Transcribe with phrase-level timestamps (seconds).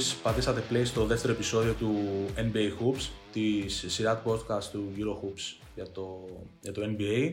[0.00, 1.94] Μόλις πατήσατε play στο δεύτερο επεισόδιο του
[2.36, 6.28] NBA Hoops, της σειρά podcast του Euro Hoops για το,
[6.60, 7.32] για το NBA.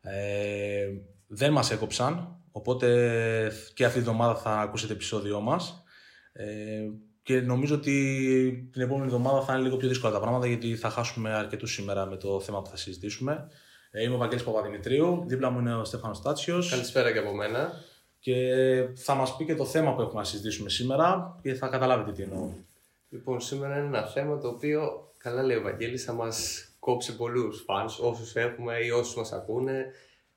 [0.00, 0.86] Ε,
[1.26, 2.86] δεν μας έκοψαν, οπότε
[3.74, 5.82] και αυτή τη εβδομάδα θα ακούσετε επεισόδιό μας.
[6.32, 6.44] Ε,
[7.22, 10.90] και νομίζω ότι την επόμενη εβδομάδα θα είναι λίγο πιο δύσκολα τα πράγματα γιατί θα
[10.90, 13.48] χάσουμε αρκετούς σήμερα με το θέμα που θα συζητήσουμε.
[13.90, 16.70] Ε, είμαι ο Βαγγέλης Παπαδημητρίου, δίπλα μου είναι ο Στέφανος Τάτσιος.
[16.70, 17.72] Καλησπέρα και από μένα.
[18.18, 18.34] Και
[18.94, 22.22] θα μας πει και το θέμα που έχουμε να συζητήσουμε σήμερα και θα καταλάβετε τι
[22.22, 22.50] εννοώ.
[23.08, 27.62] Λοιπόν, σήμερα είναι ένα θέμα το οποίο, καλά λέει ο Βαγγέλης, θα μας κόψει πολλούς
[27.66, 29.86] φανς, όσους έχουμε ή όσους μας ακούνε.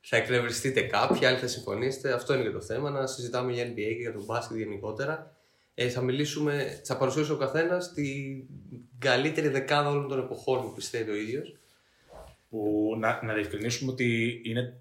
[0.02, 2.13] Θα εκνευριστείτε κάποιοι, άλλοι θα συμφωνήσετε.
[2.13, 5.35] Αυτό είναι και το θέμα, να συζητάμε για NBA και για τον μπάσκετ γενικότερα.
[5.73, 8.43] Ε, θα μιλήσουμε, θα παρουσιάσει ο καθένας την
[8.98, 11.55] καλύτερη δεκάδα όλων των εποχών που πιστεύει ο ίδιος.
[12.49, 14.80] Που να, να διευκρινίσουμε ότι είναι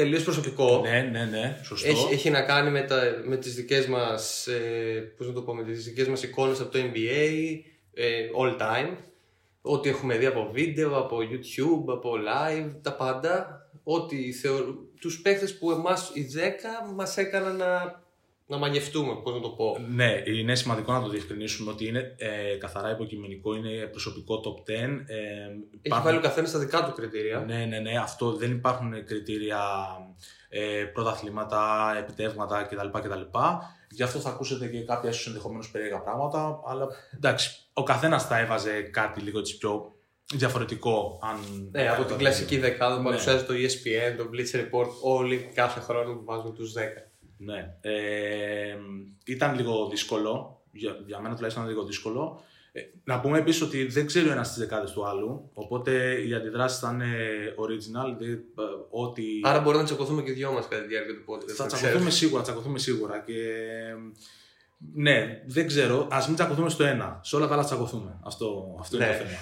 [0.00, 0.80] Τελείως προσωπικό.
[0.80, 1.88] Ναι, ναι, ναι, σωστό.
[1.88, 5.54] Έχει, έχει να κάνει με, τα, με τις δικές μας, ε, πώς να το πω,
[5.54, 7.60] με τις δικές μας εικόνες από το NBA,
[7.94, 8.96] ε, all time.
[9.62, 13.64] Ό,τι έχουμε δει από βίντεο, από YouTube, από live, τα πάντα.
[13.82, 14.62] Ό,τι θεωρ...
[15.00, 16.26] Τους παίχτες που εμάς οι
[16.90, 18.02] 10 μας έκαναν να,
[18.50, 19.76] να μαγευτούμε, πώς να το πω.
[19.88, 24.72] Ναι, είναι σημαντικό να το διευκρινίσουμε ότι είναι ε, καθαρά υποκειμενικό, είναι προσωπικό top 10.
[24.72, 24.98] Ε, Έχει
[25.82, 27.38] υπάρχουν- βάλει ο καθένας τα δικά του κριτήρια.
[27.46, 29.60] Ναι, ναι, ναι, αυτό δεν υπάρχουν κριτήρια
[30.48, 33.20] ε, πρωταθλήματα, επιτεύγματα κτλ, κτλ.
[33.90, 38.38] Γι' αυτό θα ακούσετε και κάποια ίσως ενδεχομένως περίεργα πράγματα, αλλά εντάξει, ο καθένας θα
[38.38, 39.94] έβαζε κάτι λίγο έτσι πιο
[40.34, 41.18] διαφορετικό.
[41.22, 43.08] Αν Ναι, από την κλασική δεκάδα που Ναι.
[43.08, 46.78] παρουσιάζει το ESPN, το Blitz Report, όλοι κάθε χρόνο που βάζουν τους 10.
[47.42, 47.74] Ναι.
[47.80, 48.76] Ε,
[49.24, 50.62] ήταν λίγο δύσκολο.
[50.72, 52.42] Για, για μένα τουλάχιστον ήταν λίγο δύσκολο.
[52.72, 55.50] Ε, να πούμε επίσης ότι δεν ξέρει ο ένας τις δεκάδες του άλλου.
[55.54, 57.14] Οπότε οι αντιδράσεις θα είναι
[57.56, 58.16] original.
[58.18, 59.22] Δηλαδή, ε, ό,τι.
[59.42, 61.48] Άρα μπορούμε να τσακωθούμε και δυο μας κατά τη διάρκεια του podcast.
[61.48, 62.10] θα δεν τσακωθούμε ξέρω.
[62.10, 63.18] σίγουρα, τσακωθούμε σίγουρα.
[63.26, 63.34] Και...
[64.94, 66.08] Ναι, δεν ξέρω.
[66.10, 67.20] Α μην τσακωθούμε στο ένα.
[67.22, 68.18] Σε όλα τα άλλα τσακωθούμε.
[68.24, 69.12] Αυτό, αυτό είναι Ναι.
[69.12, 69.38] το θέμα.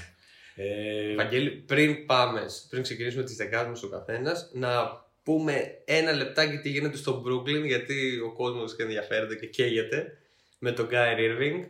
[0.54, 2.40] Ε, Βαγγέλη, πριν πάμε,
[2.70, 4.68] πριν ξεκινήσουμε τις δεκάδες μας ο καθένας, να
[5.28, 10.18] πούμε ένα λεπτάκι τι γίνεται στο Brooklyn, γιατί ο κόσμος και ενδιαφέρεται και καίγεται
[10.58, 11.66] με τον Kyrie Irving.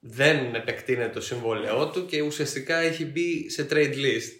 [0.00, 4.30] Δεν επεκτείνεται το συμβόλαιό του και ουσιαστικά έχει μπει σε trade list.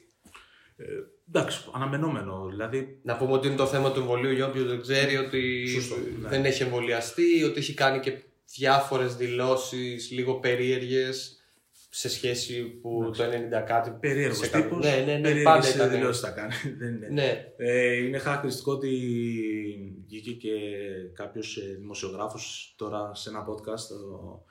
[1.28, 2.46] εντάξει, αναμενόμενο.
[2.50, 5.96] Δηλαδή, Να πούμε ότι είναι το θέμα του εμβολίου για όποιον δεν ξέρει ότι Σωστό,
[6.20, 6.28] ναι.
[6.28, 8.12] δεν έχει εμβολιαστεί, ότι έχει κάνει και
[8.54, 11.39] διάφορες δηλώσεις λίγο περίεργες
[11.92, 14.84] σε σχέση που το 90 κάτι περίεργος σε κα- τύπος.
[14.84, 15.90] Ναι, ναι, ναι, πάντα ήταν.
[15.90, 16.52] δηλώσεις θα κάνει.
[16.78, 17.08] Δεν είναι.
[17.08, 18.88] Ναι, Ε, είναι χαρακτηριστικό ότι
[20.06, 20.50] βγήκε και
[21.14, 24.44] κάποιος ε, δημοσιογράφος τώρα σε ένα podcast, ο,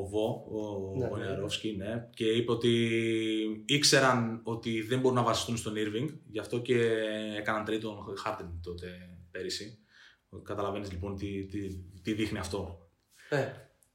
[0.00, 1.24] ο Βο, ο, Ναι, ο ναι.
[1.24, 2.88] Νεαρόφσκι, ναι, και είπε ότι
[3.66, 6.90] ήξεραν ότι δεν μπορούν να βασιστούν στον Irving, γι' αυτό και
[7.38, 7.96] έκαναν τρίτον
[8.26, 8.86] Harden τότε
[9.30, 9.78] πέρυσι.
[10.42, 11.58] Καταλαβαίνεις λοιπόν τι, τι,
[12.02, 12.88] τι δείχνει αυτό.
[13.28, 13.44] ε.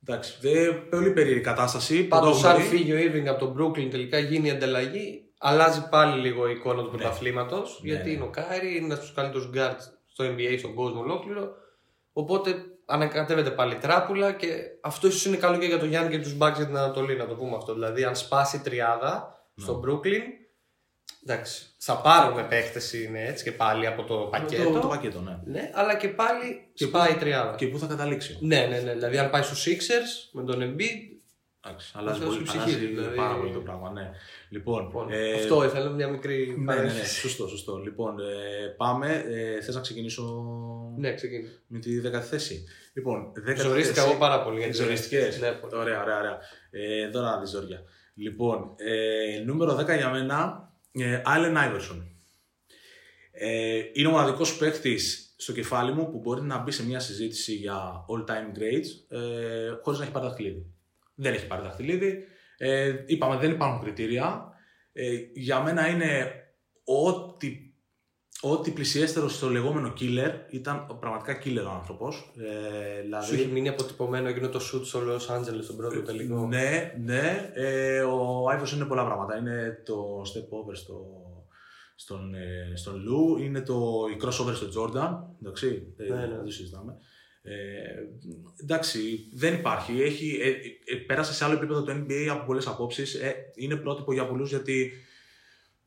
[0.08, 2.04] Εντάξει, δε, πολύ περίεργη κατάσταση.
[2.04, 2.78] Πάντως, αν πρωτόγνωρη.
[2.78, 6.82] φύγει ο Irving από τον Brooklyn τελικά γίνει η ανταλλαγή, αλλάζει πάλι λίγο η εικόνα
[6.84, 6.98] του Ναι.
[6.98, 7.80] πρωταθλήματος.
[7.84, 8.16] Ναι, γιατί ναι.
[8.16, 11.50] είναι ο Κάιρι, είναι ένας από τους καλύτερους guard στο NBA, στον κόσμο ολόκληρο.
[12.14, 12.56] Οπότε
[12.86, 14.48] ανακατεύεται πάλι τράπουλα και
[14.82, 17.28] αυτό ίσως είναι καλό και για τον Γιάννη και τους Bucks για την Ανατολή, να
[17.28, 17.74] το πούμε αυτό.
[17.74, 20.22] Δηλαδή, αν σπάσει τριάδα στο Brooklyn,
[21.28, 24.72] εντάξει, θα πάρουν παίχτες είναι έτσι και πάλι από το πακέτο.
[24.72, 25.40] Το, το πακέτο, ναι.
[25.46, 27.56] Ναι, αλλά και πάλι Και σπάει πού- τριάδα.
[27.56, 28.38] Και πού θα καταλήξει.
[28.42, 28.94] Ναι, ναι, ναι.
[28.94, 31.10] Δηλαδή, αν πάει στους Sixers με τον Embiid,
[31.68, 33.16] Εντάξει, αλλάζει, Αυτό πολύ, σου ψυχή, αλλάζει δηλαδή.
[33.16, 34.10] πάρα πολύ το πράγμα, ναι.
[34.50, 37.20] Λοιπόν, Λοιπόν, ε, αυτό ήθελα μια μικρή Ναι, ναι, ναι, παρένθεση.
[37.20, 37.78] σωστό, σωστό.
[37.78, 39.24] Λοιπόν, ε, πάμε.
[39.28, 40.24] Ε, θες να ξεκινήσω
[40.98, 41.48] Ναι, ξεκινά.
[41.68, 42.66] με τη δέκατη θέση.
[42.94, 44.58] Λοιπόν, δέκατη Ζορίστηκα θέση- εγώ πάρα πολύ.
[44.60, 45.76] γιατί- Ζοριστικές; Ναι, πολύ.
[45.76, 46.38] Ωραία, ωραία, ωραία.
[46.72, 47.82] Ε, εδώ να δεις ζόρια.
[48.16, 50.70] Λοιπόν, ε, νούμερο 10 για μένα,
[51.00, 52.02] ε, Allen Iverson.
[53.32, 57.54] Ε, είναι ο μοναδικός παίκτης στο κεφάλι μου που μπορεί να μπει σε μια συζήτηση
[57.54, 60.66] για all-time greats ε, χωρίς να έχει πάρει δαχτυλίδι.
[61.16, 62.24] Δεν έχει πάρει δαχτυλίδι.
[62.58, 64.54] Ε, είπαμε, δεν υπάρχουν κριτήρια.
[64.94, 66.32] Ε, για μένα είναι
[66.84, 67.65] ό,τι
[68.48, 72.32] Ό,τι πλησιέστερο στο λεγόμενο killer ήταν πραγματικά killer ο άνθρωπος.
[72.38, 76.48] Ε, δηλαδή, Σου έχει μείνει αποτυπωμένο εκείνο το shoot στο Los Angeles στον πρώτο τελικό.
[76.48, 77.52] ναι, ναι.
[77.54, 79.38] Ε, ο Iverson είναι πολλά πράγματα.
[79.38, 81.06] Είναι το step over στο,
[81.96, 85.18] στον, ε, στον Lou, είναι το η crossover στο Jordan.
[85.42, 86.28] Εντάξει, ε, Ναι, ναι.
[86.28, 86.98] δεν το συζητάμε.
[87.42, 87.54] Ε,
[88.62, 90.02] εντάξει, δεν υπάρχει.
[90.02, 90.50] Έχει, ε,
[90.94, 93.14] ε, πέρασε σε άλλο επίπεδο το NBA από πολλές απόψεις.
[93.14, 94.92] Ε, είναι πρότυπο για πολλούς γιατί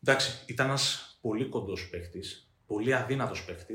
[0.03, 2.21] εντάξει, ήταν ένας πολύ κοντός παίχτης,
[2.69, 3.75] πολύ αδύνατος παίχτης.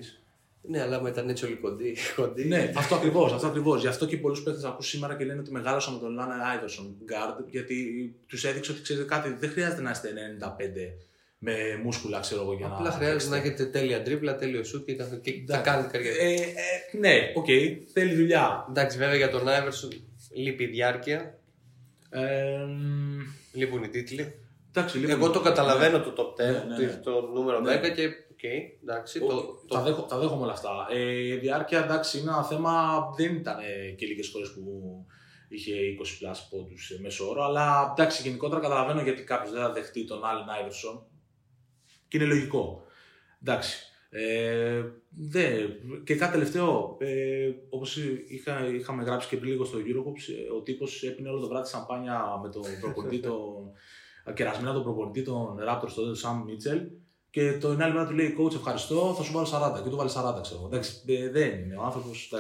[0.68, 1.96] Ναι, αλλά μετά ήταν έτσι όλοι κοντοί.
[2.16, 2.46] κοντοί.
[2.48, 3.34] Ναι, αυτό ακριβώς.
[3.34, 3.82] Αυτό ακριβώς.
[3.82, 6.96] Γι' αυτό και πολλούς παίχτες ακούς σήμερα και λένε ότι μεγάλωσαν με τον Άλεν Άιβερσον
[7.10, 7.76] guard, γιατί
[8.28, 10.10] τους έδειξε ότι ξέρετε κάτι, δεν χρειάζεται να είστε
[10.40, 10.50] 95
[11.38, 11.54] με
[11.84, 12.74] μούσκουλα, ξέρω εγώ, για να.
[12.76, 13.64] Απλά χρειάζεται να παίξετε.
[13.64, 15.64] έχετε τέλεια τρίπλα, τέλειο σουτ και, θα- και θα Εντάξει.
[15.64, 16.18] κάνετε καριέρα.
[16.24, 17.46] Ε, ε, ναι, οκ,
[17.94, 18.66] θέλει δουλειά.
[18.70, 19.90] Εντάξει, βέβαια για τον Άιβερσον
[20.36, 21.40] Λείπει η διάρκεια,
[22.10, 22.58] Ε,
[23.54, 24.34] λείπουν οι τίτλοι.
[24.70, 27.00] εντάξει, λίγο- Εγώ το καταλαβαίνω το top 10, Ναι, ναι, ναι.
[27.04, 27.76] το νούμερο Ναι.
[27.80, 28.10] 10 και.
[28.44, 28.50] Οκ,
[28.82, 29.20] εντάξει.
[29.24, 30.88] Ο- το, τα, το, δέχω, τα δέχομαι όλα αυτά.
[30.90, 33.04] Ε, η διάρκεια εντάξει είναι ένα θέμα.
[33.18, 34.62] Δεν ήταν ε, και λίγες φορές που
[35.48, 37.44] είχε 20 plus πόντους σε μέσο όρο.
[37.44, 41.06] Αλλά εντάξει, γενικότερα καταλαβαίνω γιατί κάποιος δεν θα δεχτεί τον Άλεν Άιβερσον.
[42.08, 42.84] Και είναι λογικό.
[43.42, 43.88] Εντάξει.
[44.10, 45.68] Ε, δε,
[46.04, 47.98] και κάτι τελευταίο, ε, όπως
[48.28, 51.68] είχα, είχαμε γράψει και πριν λίγο στο Eurohoops, ε, ο τύπος έπινε όλο το βράδυ
[51.68, 53.72] σαμπάνια με τον προπονητή, τον,
[54.34, 56.82] κερασμένα τον προπονητή των Raptors, τον Sam Mitchell,
[57.34, 59.84] και το άλλη μέρα του λέει: Coach, ευχαριστώ, θα σου βάλω 40.
[59.84, 60.60] Και του βάλει 40, ξέρω.
[60.60, 60.66] εγώ.
[60.66, 61.76] Εντάξει, ε, δεν είναι.
[61.78, 62.32] Ο άνθρωπος.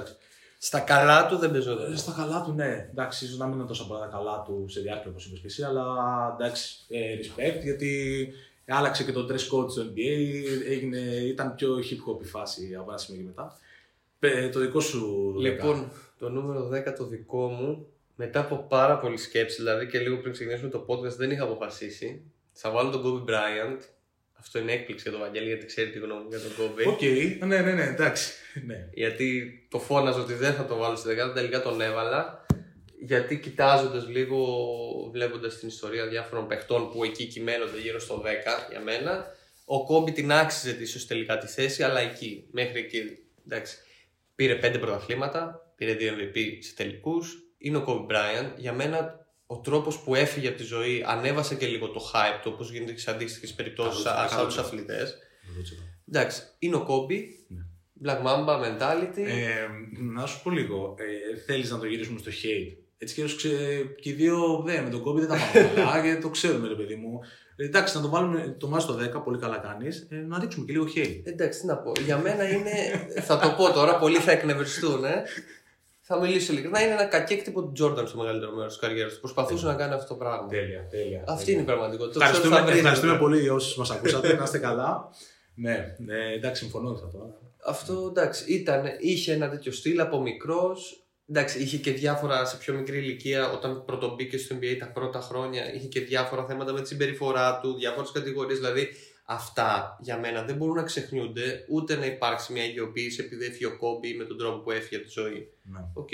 [0.57, 1.97] Στα καλά του δεν παίζονταν.
[1.97, 2.87] Στα καλά του, ναι.
[2.91, 5.47] Εντάξει, ίσως να μην είναι τόσο πολλά τα καλά του σε διάρκεια όπως είπες και
[5.47, 5.85] εσύ, αλλά
[6.39, 8.27] εντάξει, ε, respect γιατί
[8.67, 10.43] άλλαξε και το dress code στο NBA.
[10.67, 13.57] Έγινε, ήταν πιο hip hop η φάση από ένα σημείο και μετά.
[14.19, 15.33] Ε, το δικό σου.
[15.39, 20.17] Λοιπόν, το νούμερο 10 το δικό μου, μετά από πάρα πολλή σκέψη, δηλαδή και λίγο
[20.17, 22.21] πριν ξεκινήσουμε το podcast, δεν είχα αποφασίσει.
[22.51, 23.79] Θα βάλω τον Kobe Bryant.
[24.43, 26.87] Αυτό είναι έκπληξη για τον Βαγγέλη, γιατί ξέρει τη γνώμη μου για τον Kobe.
[26.87, 27.01] Οκ,
[27.47, 28.31] ναι, ναι, ναι, εντάξει.
[28.65, 28.87] Ναι.
[28.93, 29.27] Γιατί
[29.69, 32.45] το φώναζα ότι δεν θα το βάλω στη δεκάδα, τελικά τον έβαλα.
[32.99, 34.37] Γιατί κοιτάζοντας λίγο,
[35.11, 38.25] βλέποντας την ιστορία διάφορων παιχτών που εκεί κυμαίνονται γύρω στο 10
[38.69, 39.25] για μένα,
[39.65, 43.17] ο Κόμπι την άξιζε ίσως τελικά τη θέση, αλλά εκεί, μέχρι εκεί.
[43.47, 43.77] Εντάξει.
[44.35, 47.37] Πήρε 5 πρωταθλήματα, πήρε 2 MVP σε τελικούς.
[47.57, 48.53] Είναι ο Κόμπι Μπράιαν.
[48.57, 49.22] Για μένα,
[49.53, 52.91] ο τρόπος που έφυγε από τη ζωή ανέβασε και λίγο το hype του, όπω γίνεται
[52.91, 54.47] και σε αντίστοιχες περιπτώσεις Καλό, σε καλό.
[54.47, 55.17] άλλου αθλητές.
[56.09, 57.45] Εντάξει, είναι ο Κόμπι.
[57.47, 57.61] Ναι.
[58.05, 59.25] Black Mamba mentality.
[59.25, 59.67] Ε,
[60.13, 62.77] να σου πω λίγο, ε, θέλεις να το γυρίσουμε στο hate.
[62.97, 63.49] Έτσι κι αλλιώς ξε...
[64.01, 66.75] και οι δύο δε, με τον κόμπι δεν τα πάμε καλά και το ξέρουμε, ρε
[66.75, 67.19] παιδί μου.
[67.55, 70.07] Ε, εντάξει, να το βάλουμε το μάζι στο 10, πολύ καλά κάνεις.
[70.09, 71.21] Ε, να ρίξουμε και λίγο hate.
[71.23, 71.91] Εντάξει, τι να πω.
[72.05, 72.71] Για μένα είναι.
[73.21, 75.03] θα το πω τώρα, πολλοί θα εκνευριστούν.
[75.03, 75.23] Ε.
[76.05, 76.81] Θα μιλήσω ειλικρινά.
[76.81, 79.19] Είναι ένα κακέκτυπο του Τζόρνταν στο μεγαλύτερο μέρος της καριέρας του.
[79.19, 80.47] Προσπαθούσε να κάνει αυτό το πράγμα.
[80.47, 81.23] Τέλεια, τέλεια.
[81.27, 82.19] Αυτή είναι η πραγματικότητα.
[82.19, 83.23] Το ξέρω ότι Ευχαριστούμε, θα βρείτε ευχαριστούμε τώρα.
[83.23, 84.33] πολύ όσους μας ακούσατε.
[84.33, 85.09] Να είστε καλά.
[85.55, 87.19] ναι, ε, εντάξει, συμφωνώ με αυτό.
[87.65, 90.97] Αυτό εντάξει, ήταν, είχε ένα τέτοιο στυλ από μικρός.
[91.29, 95.73] Εντάξει, είχε και διάφορα σε πιο μικρή ηλικία όταν πρωτομπήκε στο NBA τα πρώτα χρόνια.
[95.73, 98.57] Είχε και διάφορα θέματα με τη συμπεριφορά του, διάφορες κατηγορίες.
[98.57, 98.89] Δηλαδή,
[99.33, 103.77] αυτά για μένα δεν μπορούν να ξεχνιούνται ούτε να υπάρξει μια αγιοποίηση επειδή έφυγε ο
[103.77, 105.49] Κόμπι με τον τρόπο που έφυγε από τη ζωή.
[105.63, 106.09] Ναι, Οκ.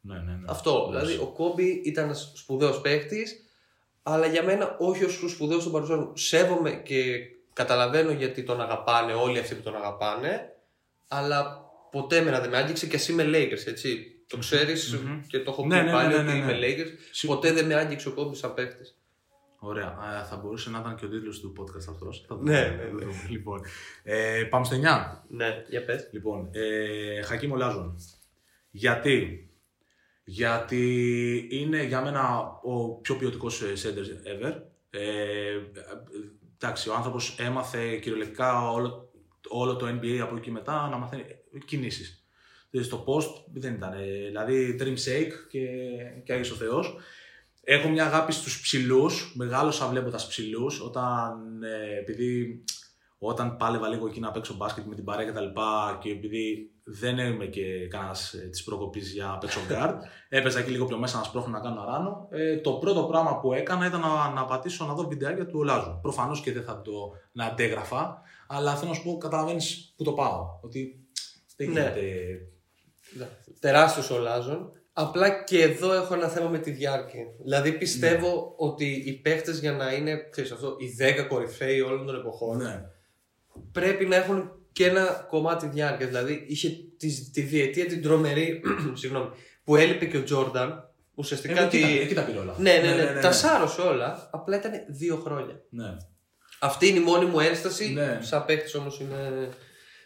[0.00, 0.20] ναι, ναι.
[0.32, 0.44] ναι.
[0.46, 0.88] Αυτό.
[0.92, 0.98] Ναι.
[0.98, 3.26] Δηλαδή, ο Κόμπι ήταν ένας σπουδαίος παίχτης,
[4.02, 6.16] αλλά για μένα όχι ως σπουδαίο στον παρουσία μου.
[6.16, 7.04] Σέβομαι και
[7.52, 10.52] καταλαβαίνω γιατί τον αγαπάνε όλοι αυτοί που τον αγαπάνε,
[11.08, 11.60] αλλά
[11.90, 14.08] ποτέ εμένα δεν με άγγιξε και εσύ με Lakers, έτσι.
[14.26, 15.20] Το ξέρεις Μμμ.
[15.26, 16.52] και το έχω πει Ναι, ναι, πάλι ναι, ναι, ότι ναι.
[16.52, 16.90] είμαι Lakers.
[17.10, 18.82] Σι- Ποτέ δεν με άγγιξε ο Κόμπι σαν παίχτης.
[19.64, 20.20] Ωραία.
[20.20, 22.26] Ε, θα μπορούσε να ήταν και ο τίτλος του podcast αυτός.
[22.40, 23.04] Ναι, ναι, ναι.
[23.30, 23.60] Λοιπόν,
[24.02, 25.24] ε, πάμε στο 9.
[25.28, 26.08] Ναι, για πες.
[26.12, 27.96] Λοιπόν, ε, Χακίμ Ολάζον.
[28.70, 29.48] Γιατί;
[30.24, 34.52] Γιατί είναι για μένα ο πιο ποιοτικός center ever.
[34.90, 35.58] Ε,
[36.54, 39.10] εντάξει, ο άνθρωπος έμαθε κυριολεκτικά όλο,
[39.48, 41.24] όλο το NBA από εκεί μετά να μαθαίνει
[41.64, 42.18] κινήσεις.
[42.82, 43.92] Στο post δεν ήταν.
[43.92, 45.66] ε, Δηλαδή, dream shake και,
[46.24, 46.96] και Άγιος ο Θεός.
[47.64, 52.62] Έχω μια αγάπη στους ψηλούς, μεγάλωσα βλέποντας ψηλούς, όταν, ε, επειδή
[53.18, 56.70] όταν πάλευα λίγο εκεί να παίξω μπάσκετ με την παρέα και τα λοιπά και επειδή
[56.84, 59.94] δεν είμαι και κανένας ε, της προκοπής για να παίξω guard,
[60.28, 62.28] έπαιζα εκεί λίγο πιο μέσα να σπρώχνω να κάνω ένα ράνο.
[62.30, 65.98] Ε, το πρώτο πράγμα που έκανα ήταν να, να πατήσω να δω βιντεάκια του Ολάζου.
[66.02, 66.92] Προφανώς και δεν θα το
[67.32, 70.46] να αντέγραφα, αλλά θέλω να σου πω, καταλαβαίνεις που το πάω.
[70.62, 71.06] Ότι
[71.56, 71.80] δεν Ναι.
[71.80, 72.38] γίνεται.
[73.60, 74.72] Τεράστιος ο Λάζον.
[74.96, 77.20] Απλά και εδώ έχω ένα θέμα με τη διάρκεια.
[77.44, 78.34] Δηλαδή πιστεύω Ναι.
[78.56, 82.82] ότι οι παίχτες για να είναι ξέρεις, αυτό, οι 10 κορυφαίοι όλων των εποχών Ναι.
[83.72, 86.06] πρέπει να έχουν και ένα κομμάτι διάρκεια.
[86.06, 88.60] Δηλαδή είχε τη, τη διετία την τρομερή
[89.00, 89.28] συγγνώμη,
[89.64, 90.88] που έλειπε και ο Τζόρνταν.
[91.14, 91.82] Ουσιαστικά Ε, εκεί, τη...
[91.82, 92.54] τα, εκεί τα πήρε όλα.
[92.58, 94.28] ναι, ναι, ναι, τα σάρωσε όλα.
[94.32, 95.60] Απλά ήταν δύο χρόνια.
[95.70, 95.96] Ναι.
[96.60, 97.92] Αυτή είναι η μόνη μου ένσταση.
[97.92, 98.18] Ναι.
[98.22, 99.48] Σαν παίχτης όμως είναι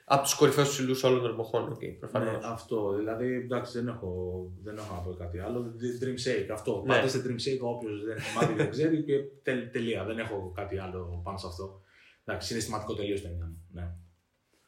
[0.09, 1.77] από τους κορυφαίους ψηλούς όλων των εποχών.
[1.77, 2.33] Okay, προφανώς.
[2.33, 2.95] Ναι, αυτό.
[2.97, 5.75] Δηλαδή, εντάξει, δεν έχω, δεν έχω να πω κάτι άλλο.
[6.03, 6.83] Dream Shake, αυτό.
[6.87, 6.95] Ναι.
[6.95, 10.05] Πάτε σε Dream Shake, όποιος δεν έχει μάθει δεν ξέρει και τελ, τελεία.
[10.05, 11.81] Δεν έχω κάτι άλλο πάνω σε αυτό.
[12.25, 13.59] Εντάξει, συναισθηματικό τελείως το εννιά μου.
[13.73, 13.91] Ναι.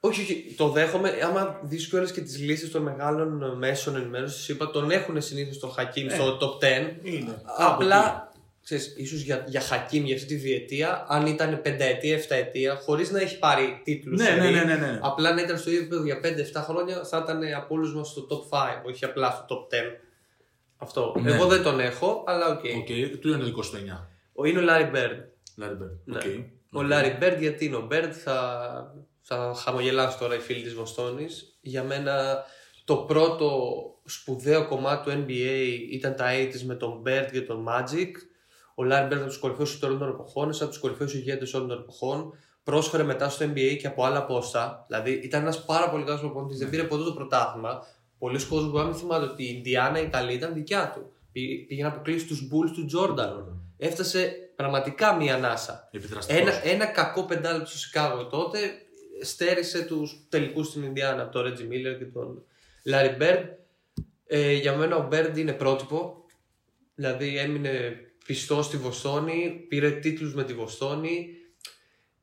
[0.00, 1.12] Όχι, όχι, το δέχομαι.
[1.24, 5.70] Άμα δεις κιόλα και τις λύσεις των μεγάλων μέσων ενημέρωσης, είπα τον έχουν συνήθως τον
[5.70, 7.00] Χακίμ Ε, στο top 10.
[7.02, 7.42] Είναι.
[7.58, 8.29] Απλά,
[8.76, 13.20] ξέρεις, ίσως για, για Χακίμ για αυτή τη διετία, αν ήταν πενταετία, εφταετία, χωρίς να
[13.20, 14.20] έχει πάρει τίτλους.
[14.20, 14.98] Ναι, ναι, ναι, ναι, ναι.
[15.02, 16.20] Απλά να ήταν στο ίδιο επίπεδο για
[16.60, 19.78] 5-7 χρόνια, θα ήταν από όλους μας στο top 5, όχι απλά στο top 10.
[20.76, 21.14] Αυτό.
[21.20, 21.32] Ναι.
[21.32, 22.64] Εγώ δεν τον έχω, αλλά οκ.
[22.76, 24.06] Οκ, του είναι το δικό σου το 9.
[24.32, 25.16] Ο Είναι ο Larry Bird.
[25.62, 25.98] Larry Bird.
[26.04, 26.16] Ναι.
[26.16, 26.24] Οκ.
[26.72, 31.58] Ο Larry Bird, γιατί είναι ο Bird, θα, θα χαμογελάσει τώρα οι φίλοι της Βοστόνης.
[31.60, 32.44] Για μένα
[32.84, 33.50] το πρώτο
[34.04, 38.10] σπουδαίο κομμάτι του NBA ήταν τα 80s με τον Bird και τον Magic.
[38.80, 41.78] Ο Larry Bird από τους κορυφαίους όλων των εποχών, από τους κορυφαίους ηγέτες όλων των
[41.78, 42.34] εποχών.
[42.64, 44.84] Πρόσφερε μετά στο NBA και από άλλα πόστα.
[44.86, 46.58] Δηλαδή ήταν ένας πάρα πολύ καλός προπονητής.
[46.58, 47.86] Δεν πήρε ποτέ το πρωτάθλημα.
[48.18, 51.12] Πολλοί κόσμοι μπορεί να μην θυμάται ότι η Ινδιάνα η Ιταλία ήταν δικιά του.
[51.32, 53.62] Πήγε να αποκλείσει τους Bulls του Τζόρνταν.
[53.78, 55.90] Έφτασε πραγματικά μία ανάσα.
[56.26, 58.58] Ένα, ένα κακό πεντάλεπτο στο Σικάγο τότε
[59.22, 62.42] στέρισε τους τελικούς στην Ινδιάνα από τον Ρέτζι Μίλλερ και τον
[62.84, 63.44] Λάρι Μπέρντ.
[64.26, 66.24] Ε, για μένα ο Μπέρντ είναι πρότυπο.
[66.94, 67.70] Δηλαδή έμεινε
[68.26, 71.26] πιστό στη Βοστόνη, πήρε τίτλους με τη Βοστόνη.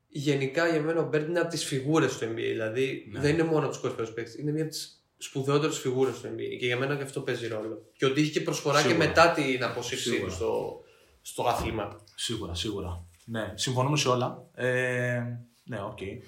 [0.08, 2.34] Γενικά για μένα ο Μπέρντ είναι από τις φιγούρες του NBA.
[2.34, 3.20] Δηλαδή ναι.
[3.20, 4.34] δεν είναι μόνο από τους κορυφαίους παίκτες.
[4.34, 6.56] Είναι μια από τις σπουδαιότερες φιγούρες του NBA.
[6.58, 7.90] Και για μένα και αυτό παίζει ρόλο.
[7.96, 10.80] Και ότι είχε και προσφορά και μετά την αποσύρσή του στο,
[11.22, 12.04] στο άθλημα.
[12.14, 13.06] Σίγουρα, σίγουρα.
[13.24, 14.48] Ναι, συμφωνούμε σε όλα.
[14.54, 15.22] Ε,
[15.64, 15.98] ναι, οκ.
[16.00, 16.18] Okay.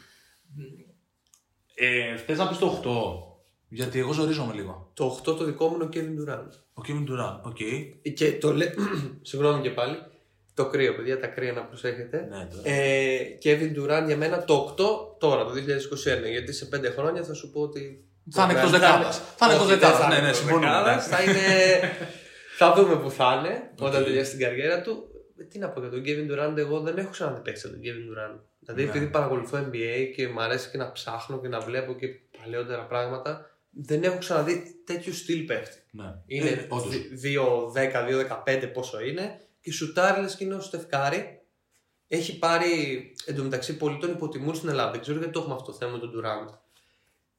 [1.75, 3.30] Ε, Θες να πεις το 8.
[3.73, 4.91] Γιατί εγώ ζορίζομαι λίγο.
[4.95, 6.51] Το 8 το δικό μου είναι ο Kevin Durant.
[6.75, 7.57] Ο Kevin Durant, οκ.
[7.61, 8.13] Okay.
[8.15, 8.75] Και το λέει.
[9.23, 9.97] Συγγνώμη και πάλι.
[10.55, 12.29] Το κρύο, παιδιά, τα κρύα να προσέχετε.
[12.31, 16.31] Ναι, ε, Kevin Durant για μένα το 8 τώρα, το 2021.
[16.31, 18.05] Γιατί σε 5 χρόνια θα σου πω ότι.
[18.31, 19.23] Θα είναι εκτός δεκάδας.
[19.37, 20.09] Θα είναι εκτός δεκάδας.
[20.09, 20.99] Ναι, ναι, συμφωνούμε.
[21.01, 21.41] Θα είναι.
[22.57, 25.05] Θα δούμε που θα είναι όταν τελειώσει την καριέρα του.
[25.39, 28.13] Ε, τι να πω για τον Kevin Durant, εγώ δεν έχω ξαναδεί παίξει τον Kevin
[28.13, 28.41] Durant.
[28.61, 28.89] Δηλαδή, ναι.
[28.89, 32.07] επειδή παρακολουθώ NBA και μου αρέσει και να ψάχνω και να βλέπω και
[32.41, 35.79] παλαιότερα πράγματα, δεν έχω ξαναδεί τέτοιο στυλ παίχτη.
[35.91, 36.15] Ναι.
[36.27, 36.67] Είναι ε,
[38.47, 41.41] 2-10, 2-15 πόσο είναι και σουτάρει λες και είναι ο Στεφκάρη.
[42.09, 42.73] Έχει πάρει
[43.25, 44.91] εντωμεταξύ πολλοί τον υποτιμούν στην Ελλάδα.
[44.91, 46.55] Δεν ξέρω γιατί το έχουμε αυτό το θέμα με τον Durant.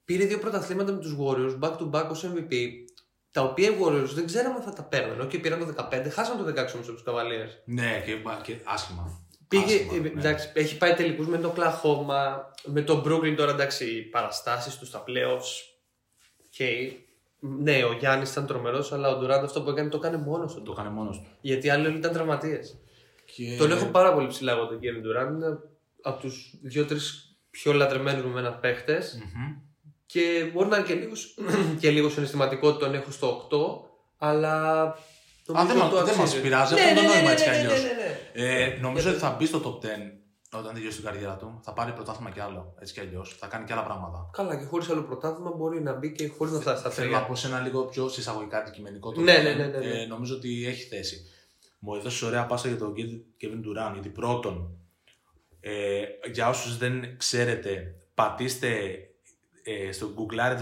[0.06, 2.54] Πήρε δύο πρωταθλήματα με τους Warriors back to back ως MVP
[3.32, 5.20] τα οποία οι Warriors δεν ξέραμε αν θα τα παίρνουν.
[5.20, 7.62] Όχι, πήραν το 15, χάσαν το 16 όμως από τους Cavaliers.
[7.66, 9.26] Ναι, και, και άσχημα.
[9.48, 10.08] Πήγε, άσχημα, ναι.
[10.08, 14.88] εντάξει, έχει πάει τελικούς με το Oklahoma, με το Brooklyn τώρα εντάξει, οι παραστάσεις τους
[14.88, 15.71] στα playoffs.
[16.58, 16.92] Okay.
[17.40, 20.62] Ναι, ο Γιάννης ήταν τρομερός, αλλά ο Ντουράντ αυτό που έκανε το έκανε μόνος του.
[20.62, 21.28] Το έκανε μόνος του.
[21.42, 22.78] Γιατί άλλοι όλοι ήταν τραυματίες.
[23.26, 23.56] Και...
[23.58, 25.34] Τον έχω πάρα πολύ ψηλά εγώ τον Kevin Durant.
[25.36, 25.60] Είναι
[26.02, 29.20] από τους δύο-τρεις πιο λατρεμένους με μένα παίχτες.
[29.20, 29.62] Mm-hmm.
[30.06, 31.36] Και μπορεί να είναι και λίγος,
[31.80, 34.84] και λίγος συναισθηματικό ότι τον έχω στο 8, αλλά.
[35.54, 37.82] Α, δεν, δεν μας πειράζει, αυτό το νόημα έτσι κι αλλιώς.
[38.82, 39.90] Νομίζω ότι θα μπει στο top 10
[40.58, 41.60] όταν τελειώσει την καριέρα του.
[41.64, 42.74] Θα πάρει πρωτάθλημα κι άλλο.
[42.80, 43.36] Έτσι κι αλλιώς.
[43.40, 44.30] Θα κάνει κι άλλα πράγματα.
[44.34, 47.24] Καλά, και χωρίς άλλο πρωτάθλημα μπορεί να μπει και χωρίς να φτάσει στα Θέλω να
[47.24, 50.02] πω σε ένα λίγο πιο συσσαγωγικά αντικειμενικό το ναι, ναι, ναι, ναι, ναι.
[50.02, 51.26] Ε, νομίζω ότι έχει θέση.
[51.80, 52.94] Μου έδωσε ωραία πάσα για τον
[53.42, 53.94] Kevin Durant.
[53.94, 54.78] Γιατί πρώτον,
[55.60, 59.00] ε, για όσους δεν ξέρετε, πατήστε
[59.64, 60.58] ε, στο Google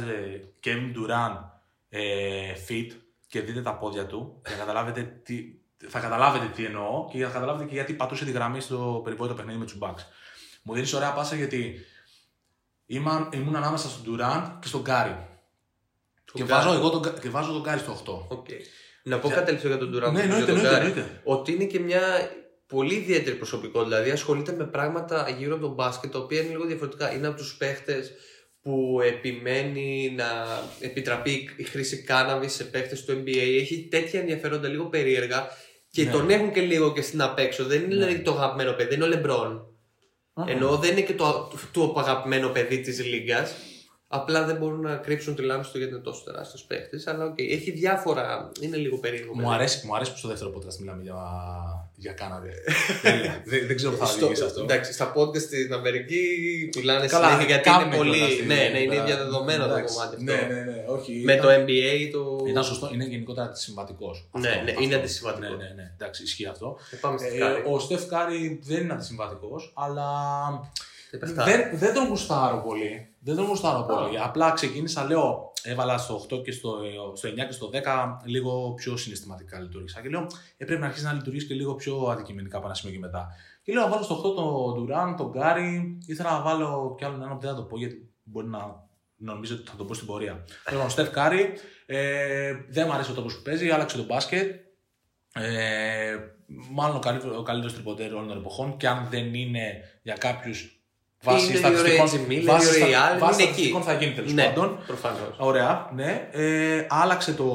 [0.63, 1.43] Kevin Durant
[1.89, 2.91] ε, fit
[3.27, 7.29] και δείτε τα πόδια του για να καταλάβετε τι, θα καταλάβετε τι εννοώ και θα
[7.29, 10.01] καταλάβετε και γιατί πατούσε τη γραμμή στο περιβόητο παιχνίδι με τους Bucks.
[10.63, 11.75] Μου δίνεις ωραία πάσα γιατί
[12.85, 15.27] ήμουν, ήμουν ανάμεσα στον Durant και στον Γκάρι.
[16.33, 18.35] Και, βάζω, εγώ τον, και βάζω τον Γκάρι στο 8.
[18.35, 18.59] Okay.
[19.03, 19.33] Να πω yeah.
[19.33, 20.11] κάτι για τον Durant.
[20.11, 21.21] Ναι, εννοείται, εννοείται.
[21.23, 22.01] Ότι είναι και μια
[22.67, 23.95] πολύ ιδιαίτερη προσωπικότητα.
[23.95, 27.13] Δηλαδή ασχολείται με πράγματα γύρω από τον μπάσκετ, τα οποία είναι λίγο διαφορετικά.
[27.13, 28.11] Είναι από τους παίχτες
[28.61, 30.25] που επιμένει να
[30.79, 33.59] επιτραπεί η χρήση κάναβη σε παίχτες του NBA.
[33.59, 35.47] Έχει τέτοια ενδιαφέροντα λίγο περίεργα
[35.91, 36.11] και ναι.
[36.11, 37.65] τον έχουν και λίγο και στην απέξω.
[37.65, 38.05] Δεν είναι ναι.
[38.05, 39.63] δηλαδή το αγαπημένο παιδί, είναι ο Λεμπρόν.
[40.45, 43.53] Ενώ δεν είναι και το, το, το αγαπημένο παιδί της Λίγκας.
[44.07, 47.07] Απλά δεν μπορούν να κρύψουν τη λάμψη του γιατί είναι τόσο τεράστιος παίχτης.
[47.07, 48.51] Αλλά okay, έχει διάφορα.
[48.61, 49.33] Είναι λίγο περίεργο.
[49.35, 51.15] Μου αρέσει, μου αρέσει που στο δεύτερο podcast μιλάμε για,
[51.99, 52.45] για Κάναδα.
[53.49, 54.61] δεν, δεν ξέρω πώς θα οδηγήσει αυτό.
[54.61, 56.23] Εντάξει, στα podcast στην Αμερική
[56.75, 58.43] μιλάνε συνέχεια γιατί είναι πολύ.
[58.47, 60.17] Ναι, ναι, είναι διαδεδομένο το κομμάτι αυτό.
[60.19, 62.45] Ναι, ναι, ναι, όχι, Με το NBA το.
[62.47, 64.29] Ήταν σωστό, είναι γενικότερα αντισυμβατικός.
[64.31, 65.47] Ναι, ναι, είναι αντισυμβατικός.
[65.47, 66.77] Ναι, ναι, ναι, εντάξει, ισχύει αυτό.
[66.91, 70.07] Ε, ο Steph Curry δεν είναι αντισυμβατικός, αλλά.
[71.17, 73.15] Δεν, δεν τον γουστάρω πολύ.
[73.19, 74.19] Δεν τον γουστάρω πολύ.
[74.19, 76.77] Απλά ξεκίνησα, λέω, έβαλα στο 8 και στο,
[77.13, 80.01] στο 9 και στο 10 λίγο πιο συναισθηματικά λειτούργησα.
[80.01, 82.95] Και λέω, ε, πρέπει να αρχίσεις να λειτουργείς και λίγο πιο αντικειμενικά από ένα σημείο
[82.95, 83.27] και μετά.
[83.61, 85.97] Και λέω να βάλω στο 8 τον Ντουράν, τον Κάρι.
[86.05, 88.87] Ήθελα να βάλω κι άλλον ένα που δεν θα το πω γιατί μπορεί να
[89.19, 90.45] νομίζω ότι θα το πω στην πορεία.
[90.63, 91.53] Θέλω τον Στεφ Κάρι.
[91.85, 94.67] Ε, δεν μου αρέσει ο τρόπος που παίζει, άλλαξε το μπάσκετ.
[95.33, 96.15] Ε,
[96.71, 100.78] μάλλον ο καλύτερος, ο καλύτερος τριποντέρ όλων των εποχών και αν δεν είναι για κάποιους
[101.23, 102.07] Βάσει στατιστικών,
[103.19, 104.79] βάσει στατιστικών θα γίνει τέλος ναι, πάντων.
[104.87, 105.35] Προφανώς.
[105.37, 106.29] Ωραία, ναι.
[106.31, 107.51] Ε, άλλαξε το,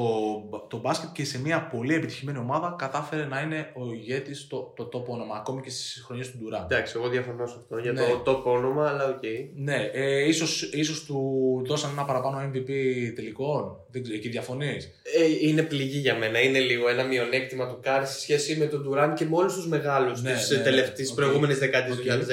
[0.67, 4.89] το μπάσκετ και σε μια πολύ επιτυχημένη ομάδα κατάφερε να είναι ο ηγέτης το, το
[4.93, 6.63] top όνομα, ακόμη και στις χρονιές του Ντουράν.
[6.63, 8.01] Εντάξει, εγώ διαφωνώ σε αυτό για ναι.
[8.23, 9.17] το top όνομα, αλλά οκ.
[9.21, 9.49] Okay.
[9.55, 11.19] Ναι, ε, ίσως, ίσως του
[11.65, 12.69] δώσαν ένα παραπάνω MVP
[13.15, 13.77] τελικών.
[13.95, 16.39] Δεν ξέρω, εκεί διαφωνείς; Ε, είναι πληγή για μένα.
[16.41, 19.67] Είναι λίγο ένα μειονέκτημα του Κάρι σε σχέση με τον Ντουράν και με όλους τους
[19.67, 22.21] μεγάλους ναι, της ναι, ναι, προηγούμενης δεκαετίας okay.
[22.21, 22.23] 2010-2020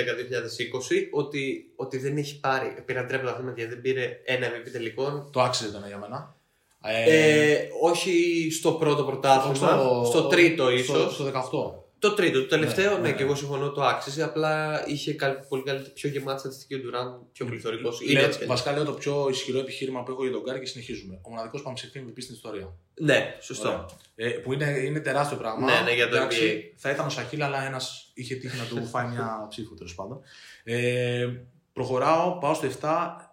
[1.11, 2.75] ότι, ότι δεν έχει πάρει.
[2.85, 5.31] Πήραν τρία πρωταθλήματα γιατί δεν πήρε ένα MVP τελικών.
[5.33, 6.37] Το άξιζε ήταν για μένα.
[6.85, 11.15] Ε, όχι στο πρώτο πρωτάθλημα, στο, τρίτο ίσως.
[11.15, 11.82] Στο, στο 18.
[12.03, 13.15] Το τρίτο, το τελευταίο, ναι, Ναι, ναι.
[13.17, 14.23] και εγώ συμφωνώ το άξιζε.
[14.23, 18.01] Απλά είχε καλ- πολύ καλύτερη, πιο γεμάτη στατιστική ο Ντουράν, πιο πληθωρικός.
[18.01, 18.61] Είναι Λέω, έτσι κι αλλιώς.
[18.63, 21.19] βασικά λέω το πιο ισχυρό επιχείρημα που έχω για τον Γκάρι και συνεχίζουμε.
[21.23, 22.75] Ο μοναδικός παμψηφί MVP στην ιστορία.
[23.01, 23.69] Ναι, σωστό.
[23.69, 23.87] Ωραία.
[24.15, 25.65] Ε, που είναι, είναι τεράστιο πράγμα.
[25.75, 26.75] Ναι, ναι, για το Εντάξει, NBA.
[26.77, 30.21] Θα ήταν ο Σακίλ, αλλά ένας είχε τύχει να του φάει μια ψήφο τέλος πάντων.
[30.65, 31.29] Ε,
[31.73, 32.89] προχωράω, πάω στο 7.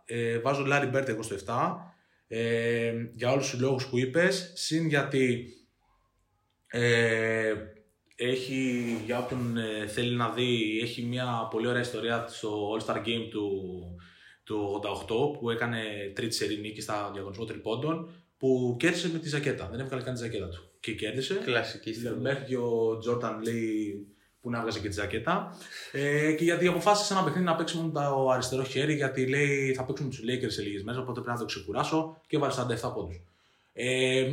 [0.05, 1.75] Ε, βάζω Larry Bird εγώ στο 7.
[2.27, 4.51] Ε, για όλους τους λόγους που είπες.
[4.55, 5.53] Συν γιατί
[6.67, 7.53] ε,
[8.19, 13.27] έχει, για όποιον ε, θέλει να δει, έχει μια πολύ ωραία ιστορία στο All-Star Game
[13.29, 13.51] του,
[14.43, 15.81] του 88 που έκανε
[16.15, 19.67] τρίτη σερί νίκη στο διαγωνισμό τριπόντων που κέρδισε με τη ζακέτα.
[19.71, 20.69] Δεν έβγαλε καν τη ζακέτα του.
[20.79, 21.33] Και κέρδισε.
[21.33, 22.21] Κλασική στιγμή.
[22.21, 24.07] Μέχρι και ο Τζόρταν λέει
[24.41, 25.57] που να βγάζει και τη ζακέτα.
[25.91, 29.83] Ε, και γιατί αποφάσισε ένα παιχνίδι να παίξει μόνο το αριστερό χέρι, γιατί λέει θα
[29.85, 33.21] παίξουμε τους Lakers σε λίγες μέρες, οπότε πρέπει να το ξεκουράσω και έβαλε 47 πόντους.
[33.73, 34.27] Ε,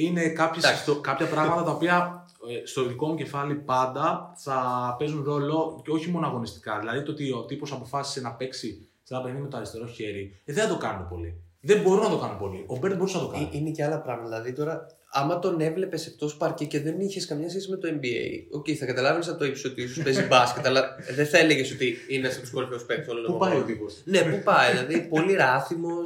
[0.00, 0.80] είναι κάποιες, Εντάξει.
[0.80, 2.21] ιστο- κάποια πράγματα τα οποία ε,
[2.64, 4.56] στο δικό μου κεφάλι πάντα θα
[4.98, 6.78] παίζουν ρόλο και όχι μόνο αγωνιστικά.
[6.78, 10.40] Δηλαδή το ότι ο τύπος αποφάσισε να παίξει σε ένα παιχνίδι με το αριστερό χέρι,
[10.44, 11.42] ε, δεν θα το κάνουν πολύ.
[11.60, 12.64] Δεν μπορούν να το κάνουν πολύ.
[12.66, 13.48] Ο Μπέρντ μπορούσε να το κάνει.
[13.52, 14.28] Ε, Είναι και άλλα πράγματα.
[14.28, 18.42] Δηλαδή τώρα, άμα τον έβλεπες εκτός παρκέ και δεν είχες καμιά σχέση με το NBA,
[18.50, 21.96] οκ, θα καταλάβεις από το ύψος ότι ίσως παίζει μπάσκετ, αλλά δεν θα έλεγες ότι
[22.08, 23.72] είναι από τους κορυφαίους παίκτες όλων των Πού πάει ο εποχών.
[23.72, 24.70] τύπος; Ναι, πού πάει.
[24.70, 25.96] Δηλαδή, πολύ ράθυμο,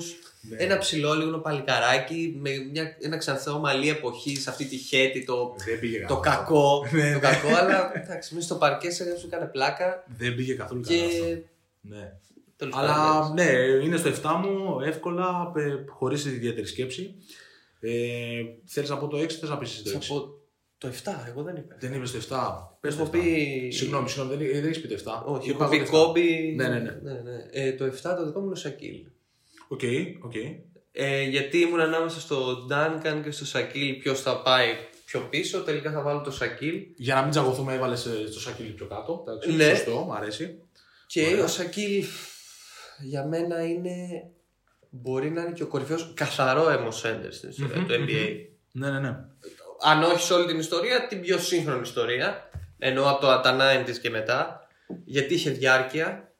[0.48, 0.56] Ναι.
[0.58, 5.78] ένα ψηλό λίγο παλικαράκι, με μια, ένα ξανθό μαλλί εποχής, αυτή τη χαίτη, το, Δεν
[5.80, 6.36] πήγε το καθόλου.
[6.44, 6.86] κακό.
[6.92, 7.18] Ναι, το ναι.
[7.18, 11.04] κακό, αλλά εντάξει, μέσα στο παρκέ σε σου έκανε πλάκα Δεν πήγε καθόλου καλά.
[11.04, 11.18] αυτό.
[11.24, 11.36] και.
[11.80, 12.12] Ναι.
[12.56, 13.50] τέλος Αλλά πάντων, ναι,
[13.84, 17.14] είναι στο 7 μου εύκολα, ε, χωρίς ιδιαίτερη σκέψη.
[17.90, 19.92] Ε, Θέλεις να πω το 6 θες να πεις το 6.
[20.00, 20.28] Θα πω
[20.78, 20.92] το 7,
[21.28, 21.76] εγώ δεν είπα.
[21.78, 22.78] Δεν είπες το 7.
[22.80, 23.12] Πες το Έχω 7.
[23.12, 23.68] πει.
[23.72, 25.22] Συγγνώμη, συγγνώμη, δεν, δεν έχεις πει το 7.
[25.26, 26.04] Όχι, Είπα έχω πει εγώ το 7.
[26.04, 26.54] Κόμπε.
[26.56, 26.92] Ναι, ναι, ναι.
[27.50, 29.06] Ε, το 7 το δικό μου είναι ο Σακίλ.
[29.68, 29.80] Οκ,
[30.24, 30.34] οκ.
[30.92, 34.66] Ε, γιατί ήμουν ανάμεσα στο Ντάνκαν και στο Σακίλ ποιος θα πάει
[35.04, 35.62] πιο πίσω.
[35.62, 36.74] Τελικά θα βάλω το Σακίλ.
[36.96, 39.24] Για να μην τσακωθούμε, έβαλες το Σακίλ πιο κάτω.
[39.28, 39.64] Εντάξει, Ναι.
[39.74, 40.58] Σωστό, μου αρέσει.
[41.06, 41.44] Και Ωραία.
[41.44, 42.04] ο Σακίλ
[43.02, 43.96] για μένα είναι.
[45.00, 48.46] Μπορεί να είναι και ο κορυφαίος καθαρόαιμο σέντερ στην ιστορία Μμμ, του NBA.
[48.72, 49.16] Ναι, ναι, ναι.
[49.80, 52.50] Αν όχι σε όλη την ιστορία, την πιο σύγχρονη ιστορία.
[52.78, 54.68] Εννοώ από το, τα 90s και μετά.
[55.04, 56.34] Γιατί είχε διάρκεια.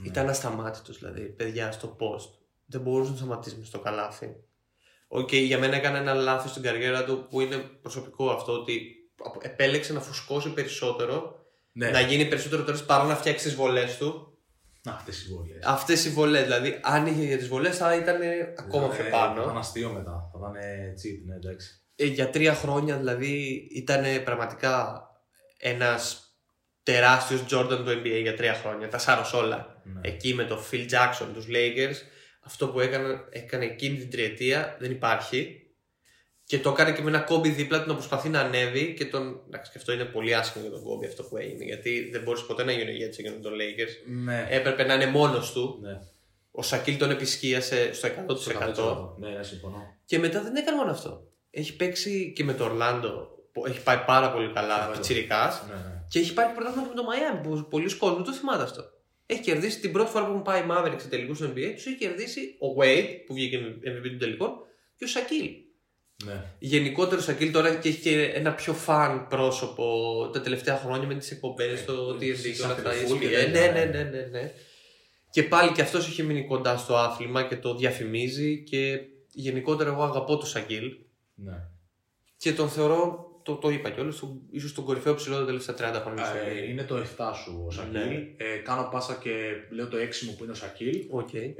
[0.00, 0.08] Ναι.
[0.08, 2.30] Ήταν ασταμάτητος δηλαδή, παιδιά στο post.
[2.66, 4.36] Δεν μπορούσε να σταματήσει μες στο καλάθι.
[5.08, 8.92] Οκ, για μένα έκανε ένα λάθος στην καριέρα του που είναι προσωπικό αυτό ότι
[9.40, 11.90] επέλεξε να φουσκώσει περισσότερο, ναι.
[11.90, 14.31] να γίνει περισσότερο τώρα παρά να φτιάξει τις βολές του.
[14.84, 15.58] Να, αυτές οι βόλε.
[15.64, 18.20] Αυτές οι βολές, δηλαδή αν είχε για τις βολές θα ήταν
[18.58, 19.42] ακόμα πιο Θα πάνω.
[19.42, 20.30] ήταν αστείο μετά.
[20.32, 20.62] Θα ήταν
[21.02, 21.80] cheat, ναι, εντάξει.
[21.96, 25.02] Ε, για τρία χρόνια δηλαδή ήταν πραγματικά
[25.58, 26.26] ένας
[26.82, 28.88] τεράστιος Jordan του NBA για τρία χρόνια.
[28.88, 29.80] Τα σάρωσε όλα.
[29.84, 30.00] Ναι.
[30.08, 31.96] Εκεί με το Phil Jackson, τους Lakers,
[32.40, 35.61] αυτό που έκανε, έκανε εκείνη την τριετία δεν υπάρχει.
[36.52, 39.40] Και το έκανε και με ένα Kobe δίπλα του να προσπαθεί να ανέβει και τον.
[39.46, 41.64] Εντάξει, και αυτό είναι πολύ άσχημο για τον Kobe αυτό που έγινε.
[41.64, 44.10] Γιατί δεν μπορούσε ποτέ να γίνει ο ηγέτη για τον Lakers.
[44.24, 44.46] Ναι.
[44.50, 45.78] Έπρεπε να είναι μόνος του.
[45.82, 46.00] ναι.
[46.50, 48.38] Ο Σακίλ τον επισκίασε στο 100%.
[48.38, 48.52] Στο
[49.16, 49.20] 100%.
[49.20, 49.96] Ναι, ναι, συμφωνώ.
[50.04, 51.26] Και μετά δεν έκανε μόνο αυτό.
[51.50, 53.28] Έχει παίξει και με το Ορλάντο.
[53.52, 54.74] που Έχει πάει πάρα πολύ καλά.
[54.74, 54.92] Ορλάντο.
[54.92, 55.64] Πιτσιρικά.
[55.68, 56.04] Ναι, ναι.
[56.08, 58.82] Και έχει πάρει πρωτάθλημα και με το Miami που πολλοί κόσμοι το θυμάται αυτό.
[59.26, 61.72] Έχει κερδίσει την πρώτη φορά που έχουν πάει οι Mavericks σε τελικούς στο NBA.
[61.74, 64.50] Τους έχει κερδίσει ο Wade που βγήκε MVP των τελικών
[64.96, 65.50] και ο Σακίλ.
[66.24, 66.44] Ναι.
[66.58, 69.84] Γενικότερο ο Σακίλ τώρα και έχει και ένα πιο φαν πρόσωπο
[70.32, 72.90] τα τελευταία χρόνια με τις εκπομπές στο TNT και σαν όλα αυτά.
[72.90, 73.30] τηλεφούλ και ESPN.
[73.30, 74.02] τέτοια, Ναι, ναι, ναι.
[74.02, 74.52] ναι, ναι, ναι.
[75.30, 79.00] Και πάλι και αυτός έχει μείνει κοντά στο άθλημα και το διαφημίζει και
[79.32, 80.92] γενικότερα εγώ αγαπώ τον Σακίλ
[81.34, 81.52] ναι.
[82.36, 86.00] και τον θεωρώ, το, το είπα κιόλας, τον- ίσως τον κορυφαίο ψηλό τα τελευταία 30
[86.00, 86.24] χρόνια.
[86.24, 86.68] στο Ε, NBA.
[86.70, 87.92] είναι το 7 σου ο Σακίλ.
[87.92, 88.34] Ναι.
[88.36, 89.30] Ε, κάνω πάσα και
[89.70, 91.06] λέω το 6 μου που είναι ο Σακίλ.
[91.10, 91.34] Οκ.
[91.34, 91.50] Ε,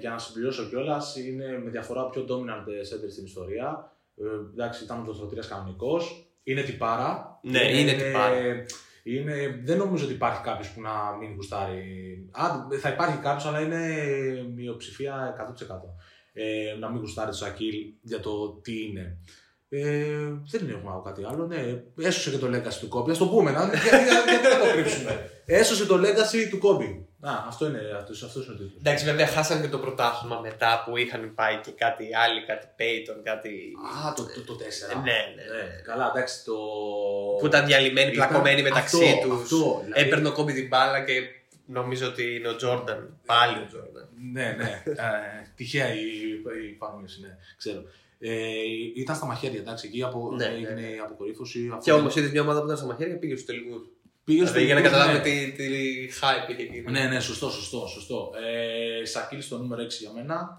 [0.00, 3.92] για να συμπληρώσω κιόλας, είναι με διαφορά πιο dominant center στην ιστορία.
[4.16, 6.24] Ε, εντάξει, ήταν οδοστρωτήρας κανονικός.
[6.42, 7.38] Είναι τυπάρα.
[7.42, 8.64] Ναι, είναι τυπάρα.
[9.02, 11.82] Είναι, δεν νομίζω ότι υπάρχει κάποιος που να μην γουστάρει.
[12.30, 12.44] Α,
[12.80, 13.82] θα υπάρχει κάποιος, αλλά είναι
[14.54, 15.94] μειοψηφία 100%.
[16.32, 19.18] Ε, να μην γουστάρει το Σακίλ για το τι είναι.
[19.72, 19.82] Ε,
[20.50, 21.46] δεν έχουμε άλλο κάτι άλλο.
[21.46, 23.10] Ναι, έσωσε και το legacy του Κόμπι.
[23.10, 25.30] Ας το πούμε, να, γιατί, γιατί, γιατί να το κρύψουμε.
[25.46, 27.06] Έσωσε το legacy του Κόμπι.
[27.20, 28.78] Α, αυτό είναι, αυτός, αυτός είναι ο τίτλος.
[28.78, 33.20] Εντάξει, βέβαια χάσανε και το πρωτάθλημα μετά που είχαν πάει και κάτι άλλοι, κάτι Payton,
[33.22, 33.50] κάτι.
[34.06, 34.62] Α, το, το, το 4.
[34.90, 35.80] Ε, ναι, ναι, ναι.
[35.84, 36.54] Καλά, εντάξει, το.
[37.40, 39.42] Που ήταν διαλυμένοι, Ήταν πλακωμένοι μεταξύ αυτό, τους.
[39.42, 40.02] αυτό, δηλαδή.
[40.02, 41.12] Έπαιρνε ο Κόμπι την μπάλα και
[41.66, 43.20] νομίζω ότι είναι ο Τζόρνταν.
[43.26, 44.08] Πάλι ο Τζόρνταν.
[44.32, 44.82] Ναι, ναι.
[44.84, 46.00] ε, τυχαία η,
[46.70, 47.82] η παρόμοιωση, ναι, ξέρω.
[48.22, 48.32] Ε,
[48.96, 50.86] ήταν στα μαχαίρια, εντάξει, εκεί από, Ναι, έγινε ναι, ναι.
[50.86, 51.70] η αποκορύφωση.
[51.82, 53.82] Και όμως είδες μια ομάδα που ήταν στα μαχαίρια πήγε στους τελικούς.
[54.24, 55.52] πήγε στο Δηλαδή για να τελικό, καταλάβουμε ναι.
[55.52, 56.90] τι, τι hype είχε εκεί.
[56.90, 57.86] Ναι, ναι, σωστό, σωστό.
[57.86, 58.30] σωστό.
[59.00, 60.58] Ε, Σακίλ στο νούμερο 6 για μένα.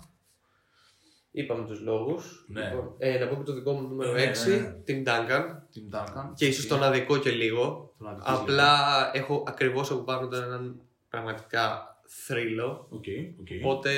[1.32, 2.46] Είπαμε τους λόγους.
[2.48, 2.74] Ναι.
[2.98, 4.72] ε, να πω και το δικό μου νούμερο Ναι, 6, ναι, ναι.
[4.84, 5.44] Tim Duncan.
[5.72, 6.32] Tim Duncan.
[6.36, 7.94] Και ίσως τον αδικώ και λίγο.
[7.98, 8.76] Τον αδικώ Απλά
[9.14, 12.88] έχω ακριβώς από πάνω τον έναν πραγματικά θρύλο.
[12.90, 13.06] OK,
[13.40, 13.48] OK.
[13.64, 13.92] Οπότε.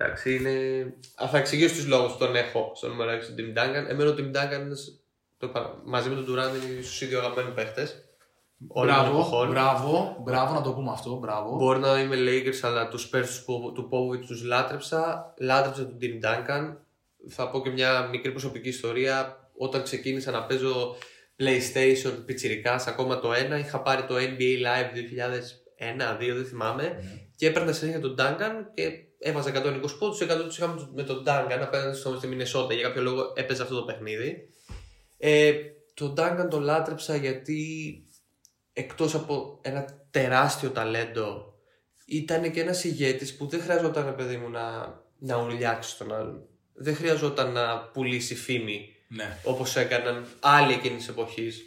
[0.00, 0.50] Εντάξει, είναι.
[1.22, 3.88] Α, θα εξηγήσω τους λόγους που τον έχω στο νούμερο 6 τον Tim Duncan.
[3.90, 5.00] Εμένα ο Tim Duncan είναι σ-
[5.38, 8.02] το, παρα- μαζί με τον Durant είναι στους ίδιους αγαπημένοι παίχτες.
[8.60, 11.56] Μπράβο, μπράβο, μπράβο να το πούμε αυτό, μπράβο.
[11.56, 15.34] Μπορεί να είμαι Lakers, αλλά τους Spurs του Pop- του Popovich τους λάτρεψα.
[15.38, 16.76] Λάτρεψα τον Tim Duncan.
[17.28, 19.36] Θα πω και μια μικρή προσωπική ιστορία.
[19.58, 20.96] Όταν ξεκίνησα να παίζω
[21.38, 26.82] PlayStation πιτσιρικάς, ακόμα το ένα, είχα πάρει το NBA Live 2001-2002, δεν θυμάμαι.
[26.82, 26.98] Ναι.
[27.36, 31.58] Και έπαιρνα συνέχεια τον Duncan και έβαζα 120 πόντους, 100 τους είχαμε με τον Duncan
[31.62, 32.74] απέναντι στο, στη Μινεσότα.
[32.74, 34.48] Για κάποιο λόγο έπαιζε αυτό το παιχνίδι.
[35.18, 35.52] Ε,
[35.94, 37.62] τον Duncan τον λάτρεψα γιατί
[38.72, 41.54] εκτός από ένα τεράστιο ταλέντο
[42.06, 46.42] ήταν και ένας ηγέτης που δεν χρειαζόταν ρε παιδί μου να, να ουρλιάξει τον άλλον.
[46.74, 49.38] Δεν χρειαζόταν να πουλήσει φήμη Ναι.
[49.44, 51.62] όπως έκαναν άλλοι εκείνης της εποχής.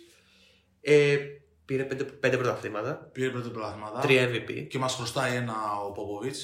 [0.81, 1.17] Ε,
[1.65, 3.99] πήρε πέντε, πέντε πρωταθλήματα, Πήρε πέντε πρωταθλήματα.
[3.99, 4.67] τρία MVP.
[4.69, 5.53] Και μας χρωστάει ένα
[5.87, 6.35] ο Πόποβιτς.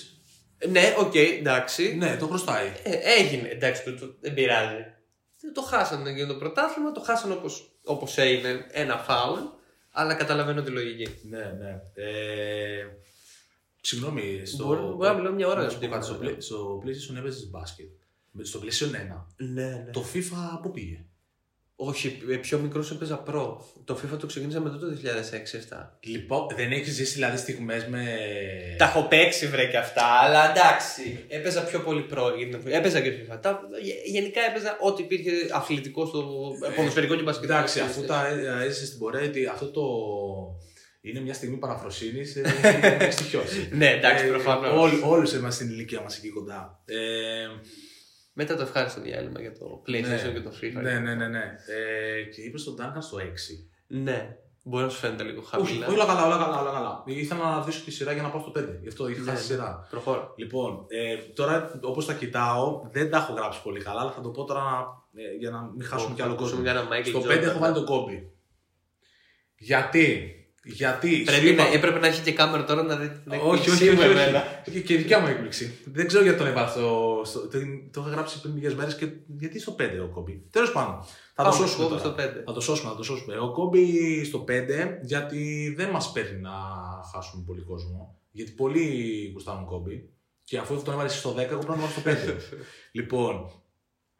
[0.69, 1.95] Ναι, οκ, εντάξει.
[1.95, 2.67] Ναι, το χρωστάει.
[2.83, 4.85] Ε, έγινε, εντάξει, το, το- δεν πειράζει.
[5.53, 9.39] Το χάσανε για το πρωτάθλημα, το χάσανε όπως, όπως έγινε ένα φάουλ,
[9.91, 11.07] αλλά καταλαβαίνω τη λογική.
[11.29, 11.81] Ναι, ναι.
[11.93, 12.85] Ε,
[13.81, 14.41] συγγνώμη.
[14.45, 14.65] Στο...
[14.65, 16.05] Μπορεί- μπορεί να μιλάω μια ώρα να για σου το πω κάτι.
[16.05, 16.35] Στο, τίποτα.
[16.35, 17.89] play- στο PlayStation έπαιζες μπάσκετ.
[18.31, 19.25] Με- Στο PlayStation 1.
[19.37, 19.89] Ναι, ναι.
[19.91, 21.05] Το FIFA πού πήγε;
[21.79, 23.65] Όχι, ε, πιο μικρός έπαιζα προ.
[23.85, 25.97] Το FIFA το ξεκίνησα μετά το 2006-2007.
[25.99, 28.03] Λοιπόν, δεν έχεις ζήσει δηλαδή στιγμές με.
[28.77, 31.25] Τα έχω παίξει βρε και αυτά, αλλά εντάξει.
[31.27, 32.33] Έπαιζα πιο πολύ προ.
[32.37, 33.37] γιατί Έπαιζα και FIFA.
[33.41, 37.53] Τα, γε- γενικά έπαιζα ό,τι υπήρχε αθλητικό στο ποδοσφαιρικό και μπασκετικό.
[37.53, 39.83] Ε, Εντάξει, αφού τα ε, έζησες στην πορεία, ότι αυτό το.
[41.01, 42.35] Είναι μια στιγμή παραφροσύνης.
[42.99, 43.69] Έχει στοιχειώσει.
[43.71, 44.81] Ναι, εντάξει, προφανώς.
[44.81, 46.79] Όλοι όλους είμαστε στην ηλικία μας εκεί κοντά.
[48.37, 50.81] Ε, Μετά το ευχάριστο διάλειμμα για το PlayStation ναι, και το FIFA.
[50.81, 51.27] Ναι, ναι, ναι.
[51.27, 51.55] ναι.
[51.67, 53.21] Ε, και είπες στον Duncan στο 6.
[53.87, 54.37] Ναι.
[54.63, 55.87] Μπορεί να σου φαίνεται λίγο Όχι, χαμηλά.
[55.87, 57.03] όλα καλά, όλα καλά, όλα καλά.
[57.05, 58.63] Ήθελα να αναδείξω τη σειρά για να πάω στο 5.
[58.81, 59.55] Γι' αυτό είχα Ναι, χάσει ναι.
[59.55, 59.87] σειρά.
[59.89, 60.33] Προχώρα.
[60.35, 64.29] Λοιπόν, ε, τώρα όπως τα κοιτάω, δεν τα έχω γράψει πολύ καλά, αλλά θα το
[64.29, 64.63] πω τώρα
[65.15, 66.61] ε, για να μην χάσουμε κι άλλο κόσμο.
[66.61, 67.41] Για ένα Michael Στο 5 Jordan.
[67.41, 68.31] έχω βάλει τον Κόμπι.
[69.57, 70.31] Γιατί,
[70.67, 71.15] γιατί.
[71.17, 73.59] σου Πρέπει είπα- να, έπρεπε να έχει και κάμερα τώρα να δει την όχι, όχι,
[73.59, 74.43] έκπληξή όχι, μου όχι, εμένα.
[74.71, 75.77] Και, και δικιά μου έκπληξη.
[75.85, 77.21] Δεν ξέρω γιατί τον έβαλα στο.
[77.25, 77.57] στο το,
[77.91, 79.07] το είχα γράψει πριν λίγες μέρες και
[79.39, 80.47] γιατί στο 5 ο Κόμπι.
[80.51, 80.95] Τέλος πάντων.
[81.35, 81.85] Θα το Πάμε, σώσουμε.
[81.87, 82.15] Κόμπι τώρα.
[82.15, 82.43] στο 5.
[82.45, 83.37] Θα το σώσουμε, θα το σώσουμε.
[83.37, 86.51] Ο Κόμπι στο 5 γιατί δεν μας παίρνει να
[87.13, 88.19] χάσουμε πολύ κόσμο.
[88.31, 88.85] Γιατί πολλοί
[89.33, 90.09] γουστάρουν Κόμπι.
[90.43, 92.01] Και αφού τον έβαλε στο 10, εγώ πρέπει να τον βάλω στο
[92.31, 92.57] 5.
[92.97, 93.51] λοιπόν.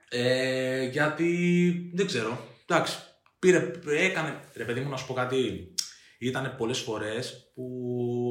[0.10, 2.38] Ε, γιατί δεν ξέρω.
[2.66, 2.98] Εντάξει.
[3.40, 4.40] Πήρε, έκανε.
[4.56, 5.72] Ρε παιδί μου, να σου πω κάτι.
[6.18, 7.64] Ήταν πολλές φορές που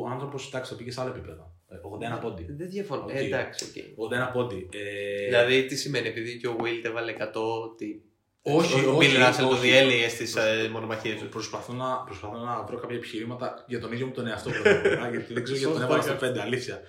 [0.04, 1.54] ο άνθρωπος εντάξει, το πήγε σε άλλο επίπεδο.
[1.68, 1.76] Ε,
[2.16, 2.46] 81 πόντοι.
[2.50, 3.02] Δεν διαφωνώ.
[3.02, 3.10] Οκ.
[3.14, 4.10] Ε, εντάξει, οκ.
[4.28, 4.68] 81 πόντοι.
[4.72, 7.32] Ε, Δηλαδή, τι σημαίνει, επειδή και ο Wilt έβαλε 100,
[7.70, 8.02] ότι.
[8.48, 9.60] Όχι, ο όχι, Bill Russell το όχι.
[9.60, 10.36] διέλυε στις
[10.72, 11.28] μονομαχίες του.
[11.28, 15.32] Προσπαθώ να, προσπαθώ να βρω κάποια επιχειρήματα για τον ίδιο μου τον εαυτό πρώτα, γιατί
[15.32, 16.80] δεν ξέρω γιατί τον έβαλα στο 5, αλήθεια.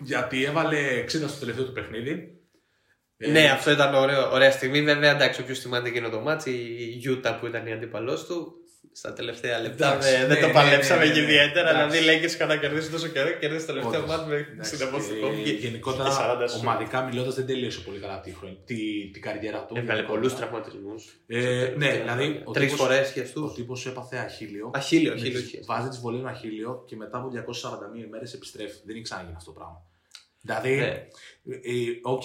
[0.00, 2.36] γιατί έβαλε 60 στο τελευταίο του παιχνίδι.
[3.16, 4.82] Ε, Ναι, αυτό ήταν ωραίο, ωραία στιγμή.
[4.82, 8.54] Βέβαια, εντάξει, όποιος θυμάται εκείνο το μάτσι, η Γιούτα που ήταν η αντίπαλός του,
[8.92, 11.26] στα τελευταία λεπτά Εντάξει, δεν, δεν ναι, το ναι, παλέψαμε ναι, ναι, και ναι.
[11.26, 11.70] ιδιαίτερα.
[11.70, 11.98] Εντάξει.
[11.98, 14.16] Δηλαδή, λέει και είχαν κερδίσει τόσο καιρό και κέρδισε το τελευταίο όντως.
[14.16, 15.34] μάτι με Εντάξει, 60 πόντου ε, κόμμα.
[15.66, 16.58] Γενικότερα, και 40 σου.
[16.60, 18.76] ομαδικά μιλώντας, δεν τελείωσε πολύ καλά τη, χρονιά- τη,
[19.12, 19.74] την καριέρα του.
[19.76, 20.08] Έβγαλε γενικότερα.
[20.08, 21.02] πολλούς τραυματισμούς.
[21.26, 22.42] Ε, ναι, δηλαδή.
[22.44, 23.52] ο Τρεις τύπος- φορές Ο χεστού.
[23.56, 24.70] τύπο έπαθε αχίλιο.
[24.74, 25.40] Αχίλιο, Με αχίλιο.
[25.40, 25.60] τις- είχε.
[25.66, 28.76] Βάζει τις βολές με αχίλιο και μετά από 241 ημέρες επιστρέφει.
[28.84, 29.78] Δεν έχει ξαναγίνει αυτό το πράγμα.
[30.44, 30.72] Δηλαδή,
[31.44, 31.54] Ναι.
[31.54, 31.60] ε,
[32.02, 32.22] Οκ,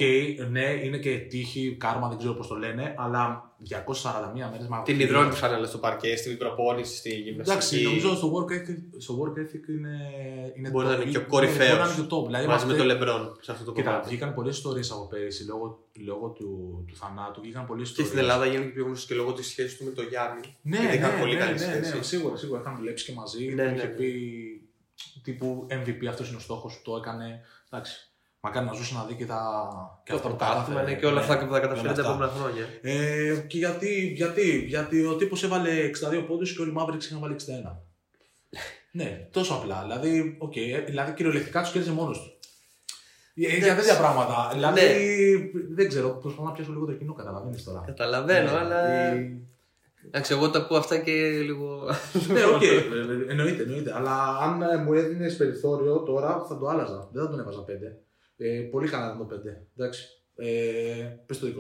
[0.50, 5.00] ναι, είναι και τύχη, κάρμα, δεν ξέρω πώς το λένε, αλλά 241 μέρες με Την
[5.00, 7.84] υδρώνει τη φανέλα στο παρκέ, στην προπόνηση, στη Εντάξει, γυμναστική.
[7.84, 9.98] νομίζω στο work ethic, στο work ethic είναι,
[10.58, 11.10] είναι Μπορεί να είναι top.
[11.10, 11.68] και ο Ναι, κορυφαίος.
[11.70, 12.26] Μπορεί να είναι και ο top.
[12.26, 14.08] Δηλαδή, Μαζί με είμαστε- τον Λεμπρόν σε αυτό το Κοίτα, κομμάτι.
[14.10, 17.42] βγήκαν πολλές ιστορίες από πέρυσι λόγω, λόγω του, του θανάτου.
[17.42, 18.08] Βγήκαν πολλές Και ιστορίες.
[18.14, 20.42] στην Ελλάδα γίνονται πιο γνωστό και λόγω της σχέσης του με τον Γιάννη.
[20.62, 21.96] Ναι, Γιατί ναι, είχαν πολύ ναι, καλή ναι, σχέση.
[21.98, 23.46] ναι, σίγουρα, σίγουρα είχαν δουλέψει και μαζί.
[23.46, 23.94] Ναι, του ναι, είχε ναι.
[23.94, 24.12] πει
[25.24, 27.42] τύπου MVP, αυτός είναι ο στόχος σου, το έκανε.
[27.72, 28.07] Εντάξει.
[28.40, 29.40] Μακάρι να ζούσε να δει και τα.
[30.04, 30.92] και Το αυτά που πρωτάθλημα κατάφερε.
[30.92, 32.14] είναι και όλα αυτά Ναι, που θα καταφέρει όλα τα αυτά.
[32.14, 32.66] επόμενα χρόνια.
[32.82, 35.70] Ε, και γιατί, γιατί, γιατί ο τύπος έβαλε
[36.20, 37.72] 62 πόντους και όλοι οι Mavericks είχαν βάλει 61.
[39.00, 39.82] ναι, τόσο απλά.
[39.82, 42.32] Δηλαδή, οκ, ε, δηλαδή κυριολεκτικά τους κέρδισε μόνος τους.
[43.46, 44.50] Ε, Για τέτοια πράγματα.
[44.54, 45.62] Δηλαδή, Ναι.
[45.76, 47.84] δεν ξέρω, προσπαθώ να πιάσω λίγο το κοινό, καταλαβαίνεις τώρα.
[47.86, 48.88] Καταλαβαίνω, Ναι, αλλά.
[48.88, 49.38] ε,
[50.08, 51.84] Εντάξει, εγώ τα ακούω αυτά και λίγο.
[52.34, 53.96] ναι, οκ, ε, ε, εννοείται, εννοείται.
[53.96, 57.10] Αλλά αν ε, μου έδινες περιθώριο τώρα θα το άλλαζα.
[57.12, 57.72] Δεν θα τον έβαζα 5.
[58.38, 59.66] Ε, πολύ καλά ήταν το 5.
[59.78, 60.08] Εντάξει.
[60.36, 61.52] Ε, Πες το 25.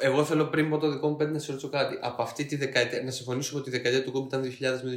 [0.00, 1.98] Εγώ θέλω πριν από το δικό μου πέντε να σε ρωτήσω κάτι.
[2.00, 4.90] Από αυτή τη δεκαετία, να συμφωνήσουμε ότι η δεκαετία του Κόμπι ήταν 2000 με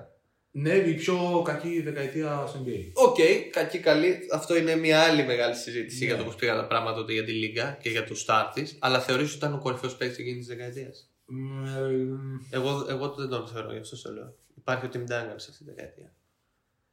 [0.00, 0.06] 2010.
[0.54, 2.90] Ναι, η πιο κακή δεκαετία στο NBA.
[2.94, 3.16] OK,
[3.50, 4.18] κακή καλή.
[4.32, 6.04] Αυτό είναι μια άλλη μεγάλη συζήτηση Ναι.
[6.06, 8.76] για το πώς πήγαν τα πράγματα τότε για τη Λίγκα και για τους σταρ της.
[8.80, 13.28] Αλλά θεωρείς ότι ήταν ο κορυφαίος παίκτης εκείνης της δεκαετίας; Μ, ε, Εγώ, εγώ δεν
[13.28, 14.34] τον θεωρώ, γι' αυτό σε λέω.
[14.56, 16.12] Υπάρχει ο Tim Duncan σε αυτή τη δεκαετία.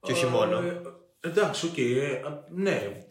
[0.01, 0.57] Και όχι μόνο.
[0.59, 0.81] Ε,
[1.19, 1.77] εντάξει, οκ.
[1.77, 3.05] ε, ναι.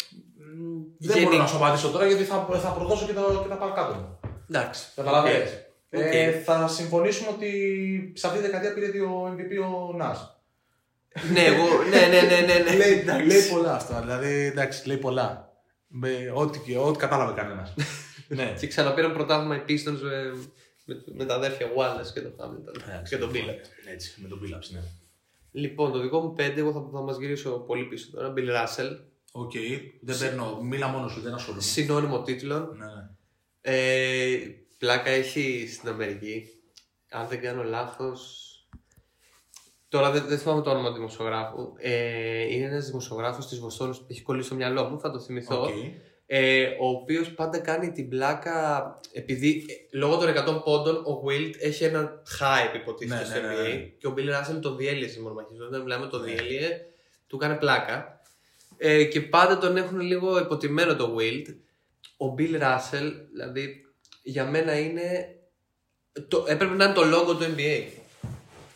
[0.56, 3.48] Μ, Δεν Γενικ- μπορώ να σου απαντήσω τώρα γιατί θα, θα προδώσω και τα, και
[3.48, 4.18] τα παρακάτω μου.
[4.50, 4.86] Εντάξει.
[4.94, 5.50] Καταλαβαίνεις.
[5.92, 6.00] Οκ.
[6.14, 7.50] Ε, θα συμφωνήσουμε ότι
[8.16, 9.52] σε αυτή τη δεκαετία πήρε δύο MVP
[9.90, 10.40] ο Νας.
[11.32, 12.76] ναι, εγώ, ναι, ναι, ναι, ναι, ναι.
[12.76, 13.26] λέει, Εντάξει.
[13.26, 14.00] λέει πολλά αυτά.
[14.00, 15.52] Δηλαδή, εντάξει, λέει πολλά.
[15.86, 17.74] Με, ό,τι, και- ό,τι κατάλαβε κανένας.
[18.28, 18.54] ναι.
[18.60, 20.32] Και ξαναπήραν πρωτάθλημα οι Pistons με,
[20.84, 22.82] με, με τα αδέρφια Wallace και τον Hamilton.
[22.88, 23.66] Εντάξει, και τον Billups.
[23.84, 24.80] Ναι, Έτσι, με τον Billups, ναι.
[25.52, 28.32] Λοιπόν, το δικό μου πέντε, εγώ θα, θα μας γυρίσω πολύ πίσω τώρα.
[28.36, 28.96] Bill Russell.
[29.32, 29.52] OK,
[30.00, 30.60] δεν παίρνω.
[30.62, 31.62] Μίλα μόνος σου, δεν ασχολούμαι.
[31.62, 32.58] Συνώνυμο τίτλος.
[32.58, 33.08] Ναι, ναι.
[33.60, 34.38] Ε,
[34.78, 36.46] πλάκα έχει στην Αμερική.
[37.10, 38.42] Αν δεν κάνω λάθος.
[39.88, 41.72] Τώρα δεν, δεν θυμάμαι το όνομα του δημοσιογράφου.
[41.78, 45.62] Ε, είναι ένας δημοσιογράφος της Βοστόνης που έχει κολλήσει στο μυαλό μου, θα το θυμηθώ.
[45.62, 45.68] Οκ.
[46.30, 48.98] Ε, ο οποίος πάντα κάνει την πλάκα.
[49.12, 53.46] Επειδή ε, λόγω των 100 πόντων ο Wild έχει ένα hype υποτίθεται Ναι, στο ναι,
[53.46, 53.76] ναι, NBA ναι.
[53.78, 55.62] και ο Bill Russell τον διέλυε στι μονομαχίε.
[55.62, 56.26] Όταν μιλάμε τον Ναι.
[56.26, 56.68] διέλυε,
[57.26, 58.17] του έκανε πλάκα.
[58.78, 61.54] Ε, και πάντα τον έχουν λίγο υποτιμένο το Wild.
[62.16, 63.84] Ο Bill Russell, δηλαδή,
[64.22, 65.28] για μένα είναι.
[66.28, 67.82] Το, έπρεπε να είναι το logo του NBA.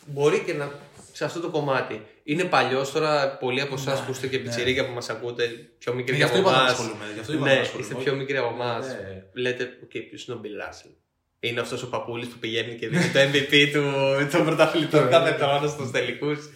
[0.05, 0.71] Μπορεί και να.
[1.11, 2.01] σε αυτό το κομμάτι.
[2.23, 3.37] Είναι παλιός τώρα.
[3.37, 4.43] Πολλοί από εσάς Ναι, που είστε και ναι.
[4.43, 6.71] πιτσιρίκια που μας ακούτε, πιο μικροί Γι' αυτό από είπα να εμάς.
[6.71, 7.05] ασχολούμαι.
[7.13, 7.87] Γι' αυτό είπα Ναι, να ασχολούμαι.
[7.89, 8.87] είστε πιο μικροί από εμάς.
[8.87, 9.23] Ναι.
[9.33, 10.91] Λέτε, οκ, ποιος είναι ο Bill Russell;
[11.39, 13.83] Είναι αυτός ο παππούλης που πηγαίνει και δίνει το MVP του
[14.37, 16.49] των πρωταθλητών κάθε χρόνο στους τελικούς.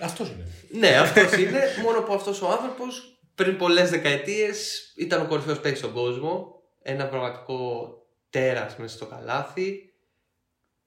[0.00, 0.46] Αυτός είναι.
[0.70, 1.60] Ναι, αυτός είναι.
[1.84, 6.62] Μόνο που αυτός ο άνθρωπος πριν πολλές δεκαετίες ήταν ο κορυφαίος παίκτης στον κόσμο.
[6.82, 7.92] Ένα πραγματικό
[8.30, 9.92] τέρας μέσα στο καλάθι.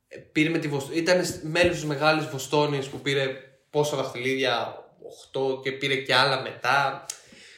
[0.08, 3.28] Ε, Πήρε με τη Βοσ- Ήταν μέλος της μεγάλης Βοστόνης που πήρε
[3.70, 4.76] πόσα δαχτυλίδια,
[5.34, 7.06] 8 και πήρε και άλλα μετά.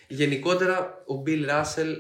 [0.07, 1.95] Γενικότερα ο Bill Russell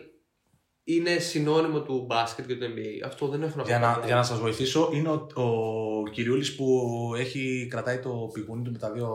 [0.83, 3.05] είναι συνώνυμο του μπάσκετ και του NBA.
[3.05, 3.67] Αυτό δεν έχω να πω.
[3.69, 4.15] Για να, κάτι για άλλο.
[4.15, 8.91] να σας βοηθήσω, είναι ο, ο Κυριούλης που έχει, κρατάει το πηγούνι του με τα
[8.91, 9.09] δύο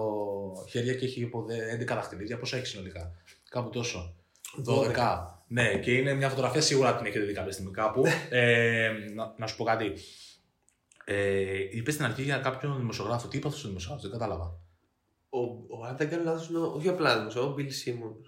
[0.69, 2.39] χέρια και έχει από δε- 11 δαχτυλίδια.
[2.39, 3.13] Πόσα έχει συνολικά;
[3.51, 4.15] Κάπου τόσο.
[4.67, 4.93] 12.
[5.51, 8.03] Ναι, και είναι μια φωτογραφία σίγουρα την έχετε δει κάποια στιγμή κάπου.
[8.31, 9.93] ε, να, να σου πω κάτι.
[11.05, 13.29] Ε, είπε στην αρχή για κάποιον δημοσιογράφο.
[13.29, 14.59] Τι είπε αυτό ο δημοσιογράφο, δεν κατάλαβα.
[15.29, 15.39] Ο,
[15.79, 18.28] ο, αν δεν κάνω λάθος, είναι ο- όχι απλά δημοσιογράφος, ο Bill Simmons.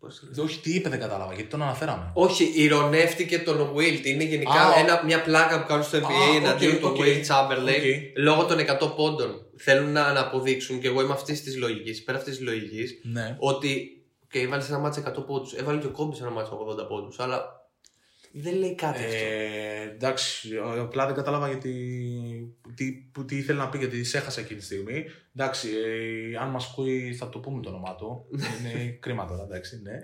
[0.00, 0.42] Πώς το λένε.
[0.42, 2.10] Όχι, τι είπε, δεν κατάλαβα, γιατί τον αναφέραμε.
[2.14, 4.04] Όχι, ηρωνεύτηκε τον Wilt.
[4.04, 6.96] Είναι γενικά Α, ένα, μια πλάκα που κάνουν στο NBA Α, εναντίον οκ, του οκ.
[6.96, 8.18] Wilt Chamberlain Οκ.
[8.18, 9.46] λόγω των 100 πόντων.
[9.56, 13.36] Θέλουν να, να αποδείξουν, και εγώ είμαι αυτής της λογικής, πέρα αυτής της λογικής, Ναι.
[13.38, 13.94] ότι.
[14.30, 15.52] Και έβαλε ένα μάτσο 100 πόντους.
[15.52, 17.18] Έβαλε και ο Κόμπι ένα μάτσο 80 πόντους.
[17.18, 17.59] Αλλά
[18.32, 21.72] δεν λέει κάτι αυτό; Ε, εντάξει, απλά δεν κατάλαβα γιατί,
[22.74, 25.04] τι, που, τι ήθελε να πει γιατί σε έχασα εκείνη τη στιγμή.
[25.36, 28.26] Εντάξει, ε, αν μας ακούει θα το πούμε το όνομά του.
[28.32, 30.00] Είναι κρίμα τώρα, εντάξει, ναι.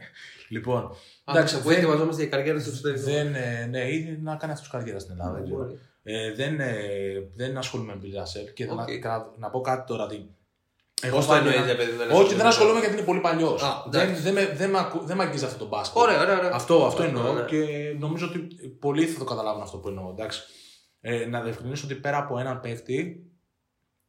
[0.49, 0.83] Λοιπόν,
[1.25, 3.05] Αν εντάξει, δεν ακούει, δεν, ετοιμαζόμαστε για καριέρα στο εξωτερικό.
[3.05, 5.33] δεν, ε, ναι, ή να κάνει αυτός καριέρα στην Ελλάδα.
[5.33, 5.59] δεν ξέρω.
[5.59, 5.79] Μπορεί.
[6.03, 6.77] Ε, δεν, ε,
[7.35, 8.77] δεν ασχολούμαι με Bill Russell και Οκ.
[8.77, 10.07] να, να, να πω κάτι τώρα.
[11.03, 13.21] Τι, Πώς το βάλει εννοεί, ένα- ρε παιδί, δεν Όχι, δεν ασχολούμαι γιατί είναι πολύ
[13.21, 13.63] παλιός.
[13.63, 14.23] Α, Δεν, εντάξει.
[14.23, 16.03] δεν, με, δεν, με ακου- δεν με αγγίζει αυτό το μπάσκετ.
[16.03, 16.51] Ωραία, ωραία, ωραία.
[16.55, 17.45] Αυτό, αυτό Ωραία, εννοώ ωραία.
[17.45, 17.65] και
[17.99, 18.39] νομίζω ότι
[18.81, 20.11] πολλοί θα το καταλάβουν αυτό που εννοώ.
[20.11, 20.41] Εντάξει.
[21.01, 23.27] Ε, να διευκρινίσω ότι πέρα από έναν παίκτη,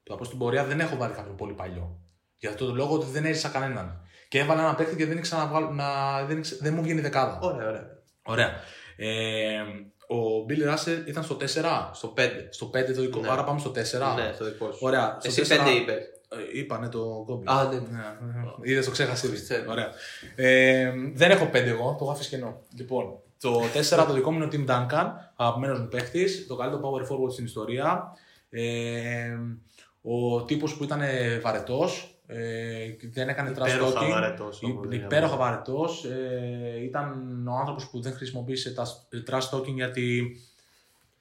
[0.04, 2.00] το από στην πορεία δεν έχω βάλει κάποιον πολύ παλιό.
[2.38, 4.02] Για αυτό το λόγο ότι δεν έρισα κανέναν.
[4.28, 5.70] Και έβαλα έναν παίκτη και δεν ήξερα να βγάλω.
[5.72, 5.86] Να,
[6.26, 7.40] δεν, ήξερα- δεν μου βγαίνει δεκάδα.
[7.42, 7.86] Ωραία, ωραία.
[8.24, 8.50] Ωραία.
[8.98, 9.60] Ε,
[10.08, 11.92] ο Billy Russell ήταν στο 4.
[11.94, 12.48] Στο 5.
[12.50, 13.20] Στο 5 το δικό.
[13.20, 13.30] Ναι.
[13.32, 14.14] Άρα πάμε στο 4.
[14.16, 14.80] Ναι, στο δικό σου.
[14.82, 15.18] Ωραία.
[15.20, 15.98] Στο Εσύ 4 5 είπες.
[16.30, 17.46] Ε, Είπανε το κόμπι.
[17.48, 17.82] Α, ναι.
[18.62, 19.42] Είδες το ξέχασες ήδη.
[19.42, 19.72] Ξέρω.
[19.72, 19.90] Ωραία.
[20.36, 22.62] Ε, δεν έχω πέντε εγώ, το έχω αφήσει κενό.
[22.78, 23.62] Λοιπόν, το
[24.00, 27.32] 4 το δικό μου είναι ο Tim Duncan, αγαπημένος μου παίχτη, το καλύτερο power forward
[27.32, 28.04] στην ιστορία.
[28.50, 29.38] Ε,
[30.02, 31.02] ο τύπος που ήταν
[31.42, 32.38] βαρετός, ε,
[33.14, 34.10] δεν έκανε trash Υπέροχα talking.
[34.12, 35.06] βαρετός, όμως, Υ- δηλαδή.
[35.06, 36.06] Υπέροχα βαρετός.
[36.06, 37.12] Ε, ήταν
[37.48, 38.86] ο άνθρωπος που δεν χρησιμοποίησε τα
[39.30, 40.36] trash talking γιατί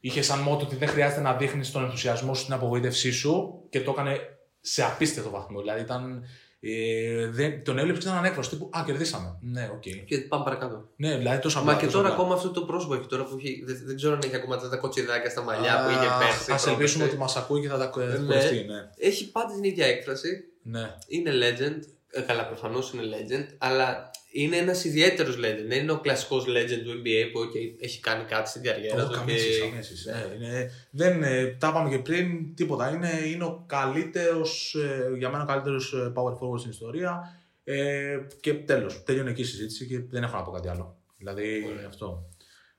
[0.01, 3.81] είχε σαν μότο ότι δεν χρειάζεται να δείχνεις τον ενθουσιασμό σου, την απογοήτευσή σου και
[3.81, 4.19] το έκανε
[4.67, 5.61] σε απίστευτο βαθμό.
[5.61, 6.25] Δηλαδή ήταν.
[6.61, 8.57] Ε, δεν, τον έβλεπες και ήταν ανέκφραστος.
[8.57, 9.39] Τύπου Α, κερδίσαμε.
[9.41, 9.83] Ναι, οκ.
[10.07, 10.89] Και πάμε παρακάτω.
[10.97, 11.73] Ναι, δηλαδή τόσο απλά.
[11.73, 12.21] Μα και τόσο τώρα απλά.
[12.21, 13.63] ακόμα αυτό το πρόσωπο έχει τώρα που έχει.
[13.67, 16.53] Δεν, δεν ξέρω αν έχει ακόμα τα κοτσιδάκια στα μαλλιά που είχε Α, πέρσι.
[16.53, 17.17] Ας ελπίσουμε ότι πρόπερσι.
[17.37, 17.91] μας ακούει και θα τα Ναι.
[17.91, 18.55] κορευτεί.
[18.65, 18.89] Ναι.
[18.99, 20.45] Έχει πάντα την ίδια έκφραση.
[20.63, 20.95] ναι.
[21.09, 21.81] Είναι legend.
[22.11, 23.55] Ε, καλά, προφανώς είναι legend.
[23.59, 24.11] Αλλά
[24.43, 25.65] είναι ένας ιδιαίτερος legend.
[25.69, 29.07] Δεν είναι ο κλασικός legend του NBA που okay, έχει κάνει κάτι στην καριέρα Όχι,
[29.13, 29.19] του.
[29.19, 30.09] καμία και- σχέση, καμία σχέση.
[30.11, 32.91] Ναι, είναι, δεν, ε, τα είπαμε και πριν, τίποτα.
[32.91, 34.77] Είναι, είναι ο καλύτερος,
[35.19, 37.41] για μένα ο καλύτερος power forward στην ιστορία.
[37.65, 39.03] Ε, και τέλος.
[39.05, 40.97] Τέλειωνε εκεί η συζήτηση και δεν έχω να πω κάτι άλλο.
[41.19, 42.29] Δηλαδή αυτό.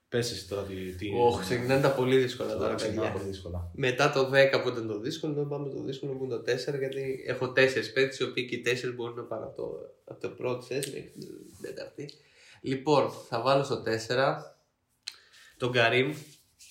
[0.09, 0.75] Πες εσύ τώρα τι.
[0.75, 1.09] τι...
[1.17, 3.19] Ωχ, ξεκινάνε τα πολύ δύσκολα τώρα, Τώρα ξεκινάμε παιδιά.
[3.19, 3.71] πολύ δύσκολα.
[3.75, 6.77] Μετά το 10 που ήταν το δύσκολο, τώρα πάμε το δύσκολο που είναι το 4,
[6.79, 7.53] γιατί έχω 4
[7.93, 9.69] παίκτες, οι οποίοι και οι 4 μπορούν να πάνε από το,
[10.05, 11.27] από το πρώτο θέση μέχρι την
[11.61, 12.09] τέταρτη.
[12.61, 14.37] Λοιπόν, θα βάλω στο 4
[15.57, 16.13] τον Καρίμ,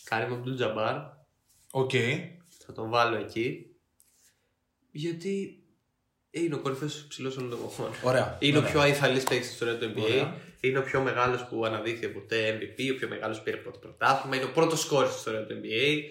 [0.04, 0.96] Καρίμ Αμπντούλ Τζαμπάρ.
[1.70, 1.90] Οκ.
[2.66, 3.76] Θα τον βάλω εκεί.
[4.90, 5.62] Γιατί
[6.30, 7.90] είναι ο κορυφαίος ψηλός όλων των εποχών.
[8.02, 8.36] Ωραία.
[8.40, 8.72] Είναι ο Ωραία.
[8.72, 10.02] πιο αειθαλής παίκτης στην ιστορία του NBA.
[10.02, 10.36] Ωραία.
[10.60, 14.36] Είναι ο πιο μεγάλος που αναδείχθηκε ποτέ MVP, ο πιο μεγάλος που πήρε πρώτο πρωτάθλημα.
[14.36, 16.02] Είναι ο πρώτος σκόρερ στην ιστορία του NBA.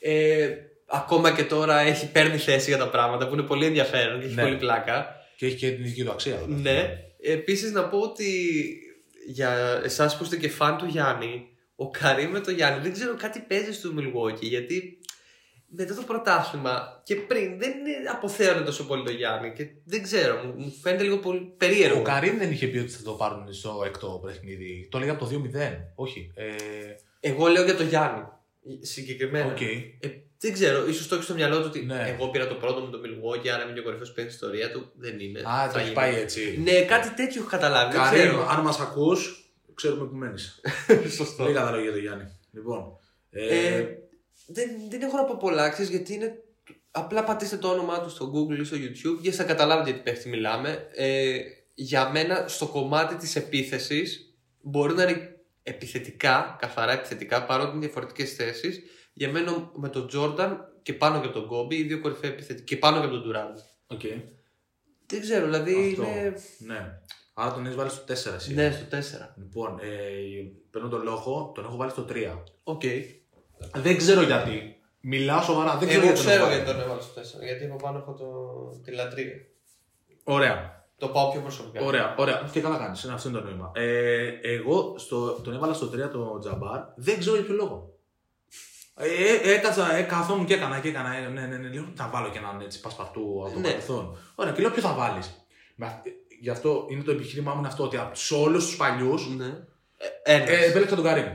[0.00, 0.48] Ε,
[0.86, 4.34] ακόμα και τώρα έχει παίρνει θέση για τα πράγματα που είναι πολύ ενδιαφέρον και έχει
[4.34, 4.42] Ναι.
[4.42, 5.14] πολύ πλάκα.
[5.36, 6.36] Και έχει και την δική του αξία.
[6.36, 6.56] βέβαια.
[6.72, 6.98] Ναι.
[7.20, 8.26] Επίσης να πω ότι
[9.28, 13.14] για εσάς που είστε και φαν του Γιάννη, ο Καρίμ με τον Γιάννη δεν ξέρω
[13.16, 14.98] κάτι παίζει στο Milwaukee γιατί
[15.76, 17.72] μετά το πρωτάθλημα και πριν δεν
[18.12, 21.98] αποθέωνε τόσο πολύ τον Γιάννη και δεν ξέρω, μου- μου φαίνεται λίγο πολύ περίεργο.
[21.98, 24.88] Ο Καρύμ δεν είχε πει ότι θα το πάρουν στο έκτο παιχνίδι.
[24.90, 25.92] Το λέγα από το 2-0.
[25.94, 26.32] Όχι.
[26.34, 26.44] Ε,
[27.20, 28.22] Εγώ λέω για τον Γιάννη.
[28.80, 29.46] Συγκεκριμένα.
[29.52, 29.60] Οκ.
[29.60, 29.86] Ε,
[30.38, 32.14] δεν ξέρω, ίσως το έχει στο μυαλό του ότι Ναι.
[32.18, 34.92] εγώ πήρα το πρώτο με το Milwaukee, άρα είμαι ο κορυφαίος παίκτης στην ιστορία του.
[34.94, 35.40] Δεν είναι.
[35.40, 35.94] Α, Θα το έχει γίνει.
[35.94, 36.60] πάει έτσι.
[36.64, 37.92] Ναι, κάτι τέτοιο έχω καταλάβει.
[37.92, 38.46] δεν Καρίμ, ξέρω.
[38.50, 40.60] αν μας ακούς, ξέρουμε που μένεις.
[41.16, 41.46] Σωστό.
[41.46, 42.24] Λίγα τα λόγια για τον Γιάννη.
[42.52, 42.98] Λοιπόν.
[43.30, 43.86] Ε, Ε,
[44.46, 46.40] δεν, δεν έχω να πω πολλά, ξέρεις, γιατί είναι.
[46.90, 50.28] Απλά πατήστε το όνομά του στο Google ή στο YouTube και θα καταλάβετε γιατί παίχτη
[50.28, 50.88] μιλάμε.
[50.94, 51.38] Ε,
[51.74, 58.34] για μένα, στο κομμάτι της επίθεσης μπορεί να είναι επιθετικά, καθαρά επιθετικά, παρότι είναι διαφορετικές
[58.34, 58.82] θέσεις.
[59.12, 62.64] Για μένα με τον Τζόρνταν και πάνω και από τον Κόμπι, οι δύο κορυφαίοι επιθετικοί.
[62.64, 63.58] Και πάνω και από τον Ντουράντ.
[63.86, 64.00] οκ.
[65.06, 66.02] Δεν ξέρω, δηλαδή Αυτό.
[66.02, 66.34] είναι.
[66.58, 67.00] Ναι.
[67.34, 68.54] Άρα τον έχεις βάλει στο 4 εσύ.
[68.54, 69.34] Ναι, στο 4.
[69.36, 69.86] Λοιπόν, ε,
[70.70, 72.42] παίρνω τον λόγο, τον έχω βάλει στο 3.
[72.62, 72.82] Οκ.
[73.74, 74.70] Δεν ξέρω γιατί.
[75.00, 75.76] Μιλάω σοβαρά.
[75.76, 76.24] Δεν ξέρω Εγώ γιατί.
[76.24, 76.78] τον ξέρω έχω γιατί βάλει.
[76.78, 77.44] τον έβαλα στο 4.
[77.44, 78.26] Γιατί από πάνω έχω το...
[78.84, 79.32] τη λατρεία.
[80.24, 80.84] Ωραία.
[80.98, 81.84] Το πάω πιο προσωπικά.
[81.84, 82.48] Ωραία, ωραία.
[82.52, 83.04] Και καλά κάνεις.
[83.04, 83.70] Αυτό είναι το νόημα.
[83.74, 86.80] Ε, εγώ στο, τον έβαλα στο 3 το Τζαμπάρ.
[86.96, 87.90] Δεν ξέρω για ποιο λόγο.
[88.98, 91.16] Ε, έκατσα, ε, καθόμουν και έκανα και έκανα.
[91.16, 93.66] Ε, ναι, ναι, ναι, λέω, θα βάλω και έναν έτσι πασπαρτού από το Ναι.
[93.68, 94.16] παρελθόν.
[94.34, 95.46] Ωραία, και λέω ποιο θα βάλεις;
[96.40, 99.44] Γι' αυτό είναι το επιχείρημά μου είναι αυτό ότι από όλους τους παλιούς Ναι.
[100.22, 100.48] Ε, ένας.
[100.48, 101.26] ε, επέλεξα τον Καρίμ.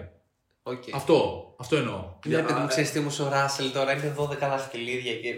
[0.63, 0.83] Οκ.
[0.93, 1.95] Αυτό, αυτό εννοώ.
[2.25, 5.33] Ναι, Για- παιδί μου, ε, ξέρεις τι όμως ο Ράσελ τώρα είναι 12 δαχτυλίδια και...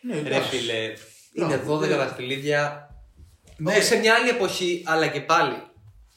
[0.00, 0.48] ναι, Ρε εντάξει.
[0.56, 0.92] φίλε,
[1.34, 1.96] Μπράβο, είναι 12 ναι.
[1.96, 2.88] δαχτυλίδια.
[3.56, 3.72] Ναι.
[3.72, 5.54] Όχι σε μια άλλη εποχή, αλλά και πάλι.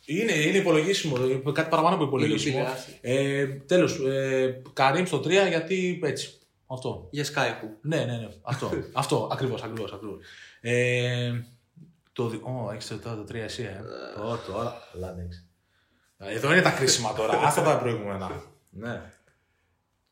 [0.05, 1.15] Είναι, είναι υπολογίσιμο.
[1.51, 2.57] Κάτι παραπάνω από υπολογίσιμο.
[2.57, 2.97] Είναι επηρεάσει.
[3.01, 6.33] Ε, Τέλος, ε, Καρύμ στο 3 γιατί έτσι.
[6.67, 7.07] Αυτό.
[7.11, 7.69] Για Skyhook.
[7.81, 8.27] Ναι, ναι, ναι.
[8.41, 8.71] Αυτό.
[8.93, 9.29] αυτό.
[9.31, 9.93] Ακριβώς, ακριβώς.
[9.93, 10.17] Ακριβώς.
[10.61, 11.31] Ε,
[12.13, 12.27] το.
[12.27, 13.81] δι- Ω, έχεις το, το 3 εσύ, ε.
[14.21, 14.87] Ω, τώρα.
[14.93, 15.45] Καλά, εντάξει.
[16.17, 17.39] Εδώ είναι τα κρίσιμα τώρα.
[17.47, 18.43] Αυτά τα προηγούμενα.
[18.73, 19.01] Ναι.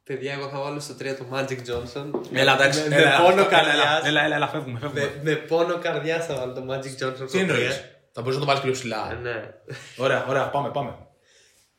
[0.03, 2.11] Παιδιά, εγώ θα βάλω στο 3 το Magic Johnson.
[2.33, 2.89] Έλα, εντάξει.
[2.89, 4.05] Με, έλα, με πόνο έλα, καρδιάς.
[4.05, 4.79] Έλα, έλα, έλα, φεύγουμε.
[4.79, 5.01] φεύγουμε.
[5.01, 7.81] Με, με πόνο καρδιάς θα βάλω το Magic Johnson στο Τι εννοείς; 3.
[8.11, 9.13] Θα μπορούσε να το βάλει πιο Ε, ψηλά.
[9.21, 9.53] Ναι.
[9.97, 10.97] Ωραία, ωραία, πάμε, πάμε.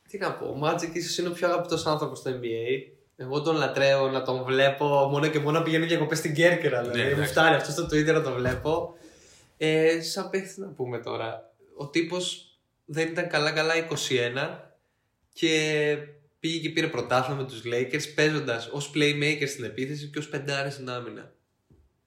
[0.09, 2.91] Τι να πω, ο Magic ίσως είναι ο πιο αγαπητός άνθρωπος στο NBA.
[3.15, 6.81] Εγώ τον λατρεύω να τον βλέπω μόνο και μόνο να πηγαίνω διακοπές στην Κέρκυρα.
[6.81, 7.31] Δηλαδή, μου εντάξει.
[7.31, 8.93] φτάνει αυτό στο Twitter να τον βλέπω.
[9.57, 11.51] Ε, σαν παίχτη να πούμε τώρα.
[11.77, 12.47] Ο τύπος
[12.85, 14.59] δεν ήταν καλά-καλά 21
[15.33, 15.97] και
[16.43, 20.71] πήγε και πήρε πρωτάθλημα με τους Lakers παίζοντας ως playmaker στην επίθεση και ως πεντάρι
[20.71, 21.33] στην άμυνα.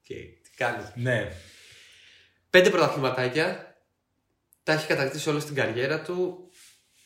[0.01, 0.91] Και τι κάνεις.
[0.95, 1.31] Ναι.
[2.49, 3.77] Πέντε πρωταθληματάκια.
[4.63, 6.49] Τα έχει κατακτήσει όλα στην καριέρα του.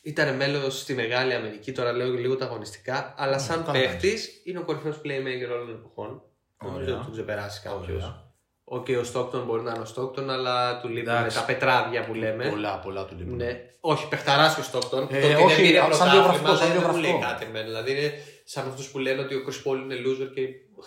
[0.02, 3.14] Ήταν μέλος στη Μεγάλη Αμερική, τώρα λέω λίγο τα αγωνιστικά.
[3.16, 6.22] Αλλά σαν καλά παίχτης είναι ο κορυφαίος playmaker όλων των εποχών.
[6.56, 6.72] Ωραία.
[6.72, 8.31] Νομίζω ότι τον ξεπεράσει κάποιος.
[8.72, 8.82] Ωραία.
[8.82, 11.36] Ο και ο Στόκτον μπορεί να είναι ο Στόκτον, αλλά του λείπουν Εντάξει.
[11.38, 12.48] τα πετράδια που λέμε.
[12.48, 13.36] Πολλά, πολλά του λείπουν.
[13.36, 13.60] Ναι.
[13.80, 15.08] Όχι, παιχταράς και ο Στόκτον.
[15.10, 17.32] Ε, το ότι όχι, δεν πήρε σαν πρωτάθλημα βιογραφικός, σαν δεν- δεν μου λέει βιογραφικό.
[17.38, 17.64] κάτι εμένα.
[17.64, 18.12] Δηλαδή είναι
[18.44, 20.42] σαν αυτούς που λένε ότι ο Chris Paul είναι loser και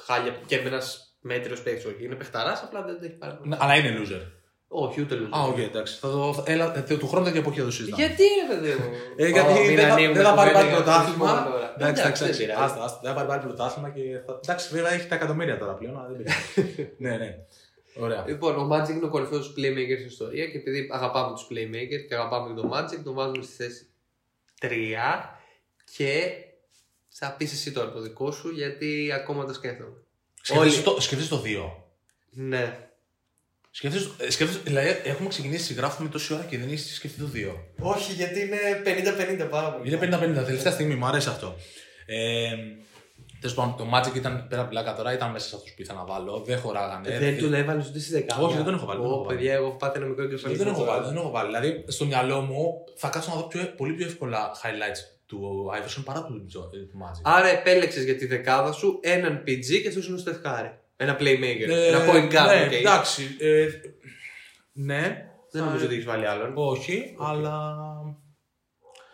[0.06, 1.86] χάλια και ένας μέτριος παίχτης.
[1.86, 3.38] Όχι, είναι παιχταράς, απλά δεν το έχει πάρει.
[3.43, 4.21] Ναι, Αλλά είναι loser.
[4.67, 5.38] Όχι, ούτε loser.
[5.38, 5.98] Α, οκ, εντάξει.
[6.02, 8.04] Θα το, θα- έλα, ε, του χρόνου τέτοια εποχή θα το συζητάμε.
[8.04, 8.89] Γιατί ρε παιδί μου.
[9.15, 11.32] Ε, γιατί Ω, μην δεν θα, ανοίγουμε δεν θα πάρει κουβέντα πάλι για πρωτάθλημα.
[11.32, 11.74] αυτό τώρα.
[11.78, 12.45] Εντάξει, εντάξει, δεν εντάξει.
[12.45, 12.63] πειράζει.
[12.65, 13.00] Άστα, άστα.
[13.04, 14.39] Δεν θα πάρει πάλι πρωτάθλημα και θα.
[14.43, 16.43] Εντάξει, βέβαια έχει τα εκατομμύρια τώρα πλέον, αλλά δεν πειράζει.
[17.04, 17.30] ναι, ναι.
[17.97, 18.25] Ωραία.
[18.27, 22.15] Λοιπόν, ο Magic είναι ο κορυφαίος playmaker στην ιστορία και επειδή αγαπάμε τους playmaker και
[22.15, 23.88] αγαπάμε και τον Magic, τον βάζουμε στη θέση
[24.61, 24.67] 3
[25.95, 26.32] και
[27.07, 29.97] θα πεις εσύ τώρα το δικό σου γιατί ακόμα το σκέφτομαι.
[30.41, 31.72] Σκέφτεσαι το, σκέφτεσαι το 2.
[32.30, 32.80] Ναι.
[33.72, 37.55] Σκέφτεσαι, ε, σκέφτεσαι, δηλαδή, έχουμε ξεκινήσει, γράφουμε τόση ώρα και δεν έχεις σκεφτεί το 2.
[37.80, 39.88] Όχι, γιατί είναι 50-50 πάρα πολύ.
[39.88, 41.55] Είναι 50-50, τελευταία στιγμή, μου αρέσει αυτό.
[42.05, 42.55] Ε,
[43.46, 46.00] Τέλος πάντων, το Magic ήταν πέρα από πλάκα τώρα, ήταν μέσα σε αυτούς που ήθελα
[46.00, 46.39] να βάλω.
[46.46, 47.18] Δεν χωράγανε.
[47.20, 48.41] Δεν τον έβαλες ούτε στη δεκάδα.
[48.41, 49.38] Όχι, δεν τον έχω βάλει, δεν τον Ω, έχω βάλει.
[49.38, 50.56] παιδιά, εγώ έχω πάθει ένα μικρό κεφάλι.
[50.56, 51.46] Δεν, δεν έχω βάλει, δεν έχω βάλει.
[51.48, 56.02] Δηλαδή, στο μυαλό μου θα κάτσω να δω πιο, πολύ πιο εύκολα highlights του Iverson
[56.06, 57.22] παρά του, Τζο- ε, του Magic.
[57.24, 60.80] Άρα επέλεξες για τη δεκάδα σου έναν PG και αυτό είναι ο Steph Curry.
[60.96, 61.70] Ένα playmaker.
[61.70, 62.48] Ε, ένα point guard.
[62.60, 62.72] ναι, οκ.
[62.74, 63.24] εντάξει.
[63.39, 63.68] Ε,
[64.74, 65.02] ναι.
[65.52, 66.52] Δεν θα- νομίζω ότι έχεις βάλει άλλον.
[66.56, 67.76] Όχι, αλλά.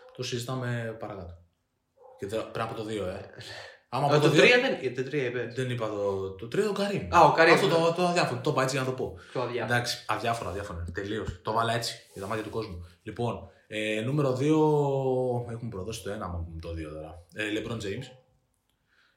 [0.06, 1.34] Το Το συζητάμε παρακάτω.
[2.18, 3.20] Και δε- πριν από το 2, ε.
[3.94, 4.38] Άμα Ε, από το το 2.
[4.38, 4.94] 3 δεν είναι.
[4.94, 5.52] Το 3 είπε.
[5.54, 7.14] Δεν είπα το, το 3 το Καρίμ.
[7.14, 7.72] Α, ο Καρίμ, Αυτό ναι.
[7.72, 8.40] το, το αδιάφορο.
[8.40, 9.18] Το είπα έτσι για να το πω.
[9.32, 9.74] Το αδιάφορο.
[9.74, 10.84] Εντάξει, αδιάφορο, αδιάφορο.
[10.94, 11.40] Τελείως.
[11.42, 12.86] Το βάλα έτσι για τα μάτια του κόσμου.
[13.02, 15.52] Λοιπόν, ε, νούμερο 2.
[15.52, 16.14] Έχουμε προδώσει το 1
[16.54, 17.22] με το 2 τώρα.
[17.34, 18.06] Ε, LeBron James.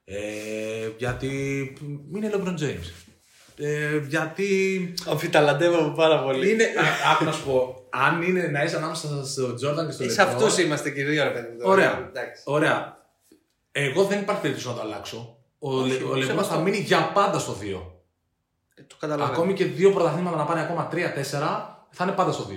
[0.05, 1.29] Ε, γιατί.
[2.15, 2.87] Είναι LeBron James.
[3.57, 4.49] Ε, γιατί.
[5.09, 6.51] Αμφιταλαντεύομαι πάρα πολύ.
[6.51, 6.63] Είναι.
[6.63, 7.75] α- Άκου να σου πω.
[7.89, 10.11] Αν είναι να είσαι ανάμεσα στο Jordan και στο Ε, LeBron.
[10.11, 11.57] Σε αυτού είμαστε και οι δύο, ρε παιδί μου.
[11.57, 11.71] τώρα.
[11.71, 12.09] Ωραία.
[12.09, 12.41] Εντάξει.
[12.45, 12.93] Ωραία.
[13.77, 15.37] Εγώ δεν υπάρχει περίπτωση να το αλλάξω.
[15.59, 16.53] Ο, Όχι, Le- ο LeBron σεβαστό.
[16.53, 17.81] θα μείνει για πάντα στο 2.
[18.75, 19.37] Ε, Το καταλαβαίνω.
[19.37, 20.95] Ακόμη και δύο πρωταθλήματα να πάνε ακόμα 3-4,
[21.89, 22.53] θα είναι πάντα στο 2.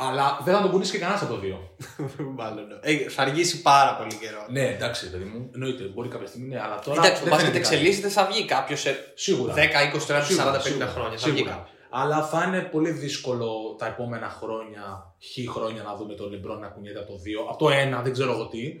[0.00, 1.58] Αλλά δεν θα τον κουνήσει και κανένας από το 2.
[2.38, 2.66] Μάλλον.
[2.66, 2.74] ναι.
[2.80, 4.46] Ε, θα αργήσει πάρα πολύ καιρό.
[4.48, 5.50] ναι, εντάξει, παιδί μου.
[5.54, 7.00] Εννοείται, μπορεί κάποια στιγμή, ναι, αλλά τώρα.
[7.00, 7.74] Εντάξει, το δεν μπάσκετ φαίνεται κάτι.
[7.74, 9.54] εξελίσσεται, θα βγει κάποιος σε Σίγουρα.
[9.54, 11.18] 10, 20, 30, 40, 50 Σίγουρα, χρόνια.
[11.18, 11.50] Θα βγει σίγουρα.
[11.54, 11.74] κάποιος.
[11.90, 13.48] Αλλά θα είναι πολύ δύσκολο
[13.78, 17.46] τα επόμενα χρόνια, χι χρόνια, να δούμε τον Λεμπρόν να κουνιέται από το 2.
[17.48, 18.80] Από το 1, δεν ξέρω εγώ τι.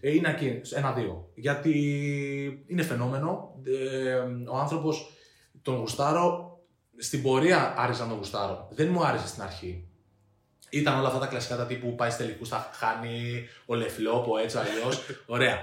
[0.00, 1.30] Ε, είναι εκεί, ένα-δύο.
[1.34, 1.74] Γιατί
[2.66, 3.54] είναι φαινόμενο.
[3.64, 4.14] Ε,
[4.48, 5.10] ο άνθρωπος
[5.62, 6.48] τον γουστάρω.
[6.96, 8.68] Στην πορεία άρεσε να τον γουστάρω.
[8.70, 9.88] Δεν μου άρεσε στην αρχή.
[10.70, 15.00] Ήταν όλα αυτά τα κλασικά τα τύπου πάει τελικού, θα χάνει ο Λεφλόπο έτσι αλλιώς.
[15.26, 15.58] Ωραία.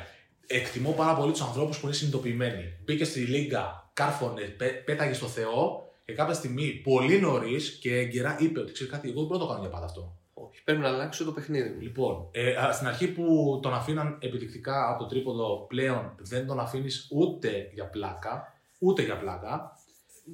[0.48, 2.78] Εκτιμώ πάρα πολύ τους ανθρώπους που είναι συνειδητοποιημένοι.
[2.84, 8.38] Μπήκε στη Λίγκα, κάρφωνε, πέ- πέταγε στο Θεό και κάποια στιγμή πολύ νωρίς και έγκαιρα
[8.40, 10.18] είπε ότι ξέρει κάτι, εγώ δεν μπορώ να το κάνω για πάντα αυτό.
[10.46, 11.82] Όχι, πρέπει να αλλάξω το παιχνίδι μου.
[11.82, 16.60] Λοιπόν, ε, α, στην αρχή που τον αφήναν επιδεικτικά από το τρίποδο πλέον δεν τον
[16.60, 19.77] αφήνεις ούτε για πλάκα, ούτε για πλάκα.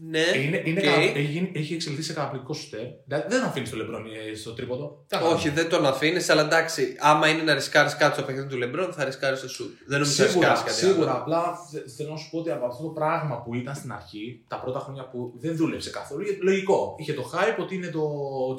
[0.02, 0.86] Ναι, Ε, είναι, είναι οκ.
[0.86, 2.80] κατα- έχει, γίνει- έχει εξελιχθεί σε καταπληκτικό σουτέρ.
[3.08, 5.04] Δηλαδή δεν αφήνεις το Λεμπρόν ε, στο τρίποντο.
[5.08, 5.62] Τι να Όχι, κάνουμε.
[5.62, 9.04] δεν τον αφήνεις, αλλά εντάξει, άμα είναι να ρισκάρεις κάτι στο παιχνίδι του Λεμπρόν, θα
[9.06, 9.72] ρισκάρεις το σουτ.
[9.88, 11.12] Δεν νομίζω να Σίγουρα, ρισκάρεις κάτι σίγουρα.
[11.12, 11.20] άλλο.
[11.22, 14.44] Απλά θε- θέλω να σου πω ότι από αυτό το πράγμα που ήταν στην αρχή,
[14.48, 16.96] τα πρώτα χρόνια που δεν δούλεψε καθόλου, γιατί λογικό.
[17.00, 18.02] Είχε το hype ότι είναι το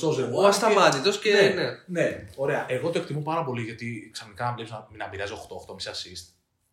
[0.03, 1.33] Chosen Ο One ασταμάτητος και.
[1.33, 1.69] Ναι, ναι.
[1.87, 2.65] ναι, ωραία.
[2.69, 6.23] Εγώ το εκτιμώ πάρα πολύ γιατί ξαφνικά να βλέπεις να, να μοιράζει 8-8,5 assist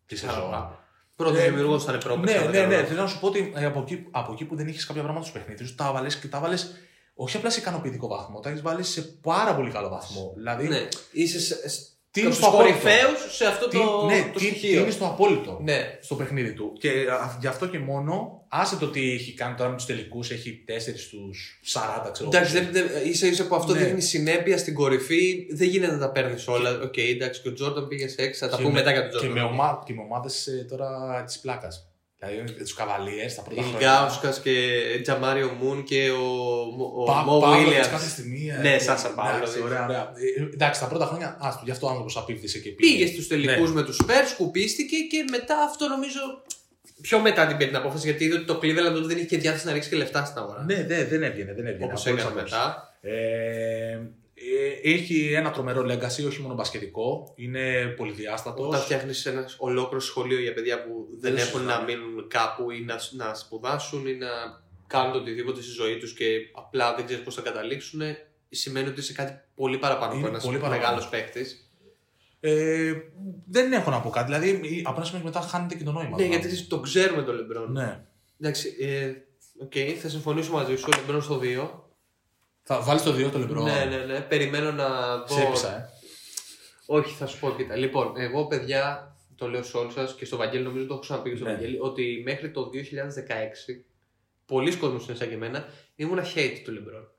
[0.06, 0.76] τη σεζόν.
[1.16, 2.20] Πρώτο Ε, δημιουργός ήταν πρώτο.
[2.20, 2.84] Ναι, ναι, ναι.
[2.84, 5.24] Θέλω να σου πω ότι ε, από εκεί, από εκεί που δεν είχε κάποια πράγματα
[5.26, 6.74] στο παιχνίδι σου, τα βάλες και τα βάλες
[7.14, 10.32] όχι απλά σε ικανοποιητικό βαθμό, τα έχεις βάλεις σε πάρα πολύ καλό βαθμό.
[10.36, 10.88] Δηλαδή, ναι.
[11.12, 14.30] Είσαι σε- σε- τι από είναι τους στο απόλυτο; κορυφαίους σε αυτό Τι, το, ναι,
[14.32, 14.80] το τι, τι στοιχείο.
[14.80, 15.98] είναι στο απόλυτο Ναι.
[16.00, 16.72] στο παιχνίδι του.
[16.78, 20.30] Και α, γι' αυτό και μόνο, άσε το τι έχει κάνει τώρα με τους τελικούς,
[20.30, 21.30] έχει 4 στους
[22.06, 22.68] 10, ξέρω Εντάξει, εγώ.
[22.72, 23.78] δεν, δεν, ίσα ίσα που αυτό Ναι.
[23.84, 26.80] δείχνει συνέπεια στην κορυφή, δεν γίνεται να τα παίρνεις όλα.
[26.82, 29.08] Οκ, εντάξει, και ο Τζόρνταν πήγε σε 6, θα τα Και πούμε με- μετά για
[29.08, 29.58] τον Και με, Τζόρνταν.
[29.60, 31.86] ομά, και με ομάδες τώρα της πλάκας.
[32.26, 33.88] Δηλαδή τους καβαλίες τα πρώτα Η χρόνια.
[33.88, 34.52] Γκάουσκα και
[35.02, 36.26] Τζαμάριο Μουν και ο,
[37.00, 37.88] ο Πα- Μο Παύλοβιτς Βίλιαμς.
[37.88, 38.48] κάποια στιγμή.
[38.56, 39.56] ε, Ναι, ε, Σάσα εντάξει, Παύλοβιτς.
[39.64, 40.12] Ωραία, ωραία.
[40.38, 42.92] Ε, εντάξει, τα πρώτα χρόνια, άστο, γι' αυτό ο άνθρωπος απίφθησε και πήγε.
[42.96, 43.74] Πήγε στους τελικούς Ναι.
[43.74, 46.20] με τους Spurs, σκουπίστηκε και μετά αυτό νομίζω.
[47.00, 49.38] Πιο μετά την πήρε την απόφαση γιατί είδε ότι το Cleveland τότε δεν είχε και
[49.38, 50.64] διάθεση να ρίξει και λεφτά στην αγορά.
[50.64, 51.84] Ναι, δε- δεν έβγαινε, δεν έβγαινε.
[51.84, 52.56] Όπως από όλες έκανε απόψεις.
[52.58, 52.94] μετά.
[53.00, 54.00] Ε, ε,
[54.82, 57.32] έχει ένα τρομερό legacy, όχι μόνο μπασκετικό.
[57.36, 58.66] Είναι πολυδιάστατος.
[58.66, 61.78] Όταν φτιάχνεις ένας ολόκληρο σχολείο για παιδιά που δεν Δεν έχουν σωστά.
[61.78, 64.28] να μείνουν κάπου ή να, να σπουδάσουν ή να
[64.86, 66.24] κάνουν το οτιδήποτε στη ζωή τους και
[66.54, 68.00] απλά δεν ξέρεις πώς θα καταλήξουν,
[68.48, 70.80] σημαίνει ότι είσαι κάτι πολύ παραπάνω Είναι από ένας πολύ παραπάνω.
[70.82, 71.66] μεγάλος παίκτης.
[72.40, 72.92] Ε,
[73.48, 74.32] δεν έχω να πω κάτι.
[74.32, 76.16] Δηλαδή, από ένα σημείο και μετά χάνεται και το νόημα.
[76.16, 76.28] Ναι, του.
[76.28, 77.72] γιατί το ξέρουμε το Λεμπρόν.
[77.72, 78.04] Ναι.
[78.40, 79.12] Εντάξει, ε,
[79.58, 80.88] οκ, θα συμφωνήσω μαζί σου.
[80.92, 81.81] Ο Λεμπρόν στο 2.
[82.72, 83.62] Θα βάλεις το 2 το λεπτό.
[83.62, 84.20] Ναι, ναι, ναι.
[84.20, 85.34] Περιμένω να δω.
[85.34, 85.88] Σε έπεισα, ε.
[86.86, 87.76] Όχι, θα σου πω, κοίτα.
[87.76, 91.30] Λοιπόν, εγώ παιδιά, το λέω σε όλους σας και στο Βαγγέλη, νομίζω το έχω ξαναπεί
[91.30, 91.52] και στο Ναι.
[91.52, 93.84] Βαγγέλη, ότι μέχρι το 2016
[94.46, 97.10] πολλοί κόσμοι είναι σαν και εμένα ήμουν hate του Λεμπρόν.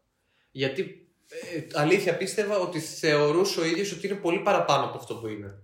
[0.51, 5.27] Γιατί ε, αλήθεια πίστευα ότι θεωρούσε ο ίδιος ότι είναι πολύ παραπάνω από αυτό που
[5.27, 5.57] είναι.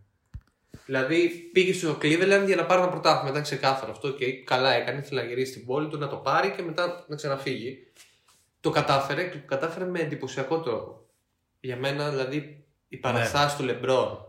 [0.85, 3.29] Δηλαδή πήγε στο Cleveland για να πάρει ένα πρωτάθλημα.
[3.29, 4.11] Ήταν ξεκάθαρο αυτό.
[4.11, 4.99] Και καλά έκανε.
[4.99, 7.88] Ήθελε να γυρίσει στην πόλη του, να το πάρει και μετά να ξαναφύγει.
[8.61, 11.05] Το κατάφερε και το κατάφερε με εντυπωσιακό τρόπο.
[11.59, 14.23] Για μένα, δηλαδή, οι παραστάσει του Λεμπρόν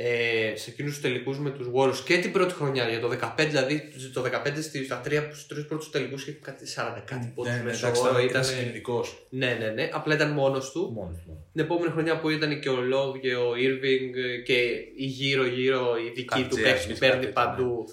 [0.00, 3.46] ε, σε εκείνους τους τελικούς με τους Warriors και την πρώτη χρονιά για το 15,
[3.46, 3.82] δηλαδή
[4.12, 7.58] το 15 στη- στα τρία, στους τρεις πρώτους τελικούς είχε κάτι 40 κάτι πόντους Ναι,
[7.58, 8.44] ναι, μέσο εντάξει, όρο, ήταν ήταν...
[8.44, 9.26] συγκινητικός.
[9.30, 10.90] Ναι, ναι, ναι, απλά ήταν μόνος του.
[10.94, 11.46] Μόνος του.
[11.52, 14.54] Την επόμενη χρονιά που ήταν και ο Love και ο Irving και
[14.96, 17.84] οι γύρω-γύρω οι δικοί του Καρτζέας, παίκτες που κάτι παίρνει τέτοιο, παντού,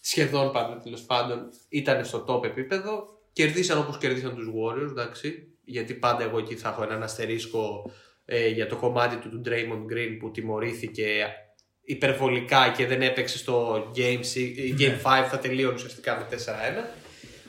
[0.00, 3.17] σχεδόν παντού τέλος πάντων, ήταν στο top επίπεδο.
[3.42, 7.90] Κερδίσαν όπως κερδίσαν τους Warriors, εντάξει, γιατί πάντα εγώ εκεί θα έχω έναν αστερίσκο
[8.24, 11.26] ε, για το κομμάτι του του Draymond Green που τιμωρήθηκε
[11.82, 16.38] υπερβολικά και δεν έπαιξε στο Game, 6, game 5, θα τελείωνε ουσιαστικά με 4-1.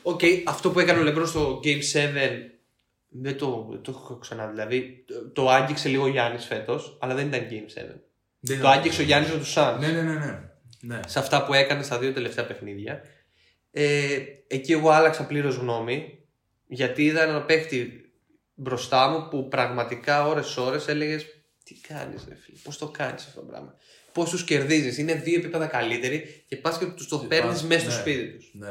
[0.02, 2.08] Οκ, αυτό που έκανε ο Λεμπρόν στο Game 7
[3.08, 4.46] δεν το, δεν το έχω ξανά.
[4.46, 7.74] Δηλαδή το, το άγγιξε λίγο ο Γιάννης φέτος, αλλά δεν ήταν Game 7.
[7.74, 7.96] Δεν
[8.40, 9.76] Το ήταν- άγγιξε ο Γιάννης με τους Suns.
[9.80, 10.14] Ναι, ναι, ναι.
[10.14, 10.38] ναι.
[10.80, 11.00] ναι.
[11.06, 13.00] Σε αυτά που έκανε στα δύο τελευταία παιχνίδια.
[13.70, 16.18] Ε, εκεί εγώ άλλαξα πλήρως γνώμη.
[16.66, 17.92] Γιατί είδα ένα παίχτη
[18.54, 21.26] μπροστά μου που πραγματικά ώρες-ώρες έλεγες
[21.64, 23.74] Τι κάνεις, ρε φίλε, πώς το κάνεις αυτό το πράγμα;
[24.12, 27.80] Πώς τους κερδίζεις; Είναι δύο επίπεδα καλύτεροι και πας και τους το παίρνεις πας- μέσα
[27.80, 27.96] στο ναι.
[28.00, 28.50] σπίτι τους.
[28.54, 28.68] Ναι.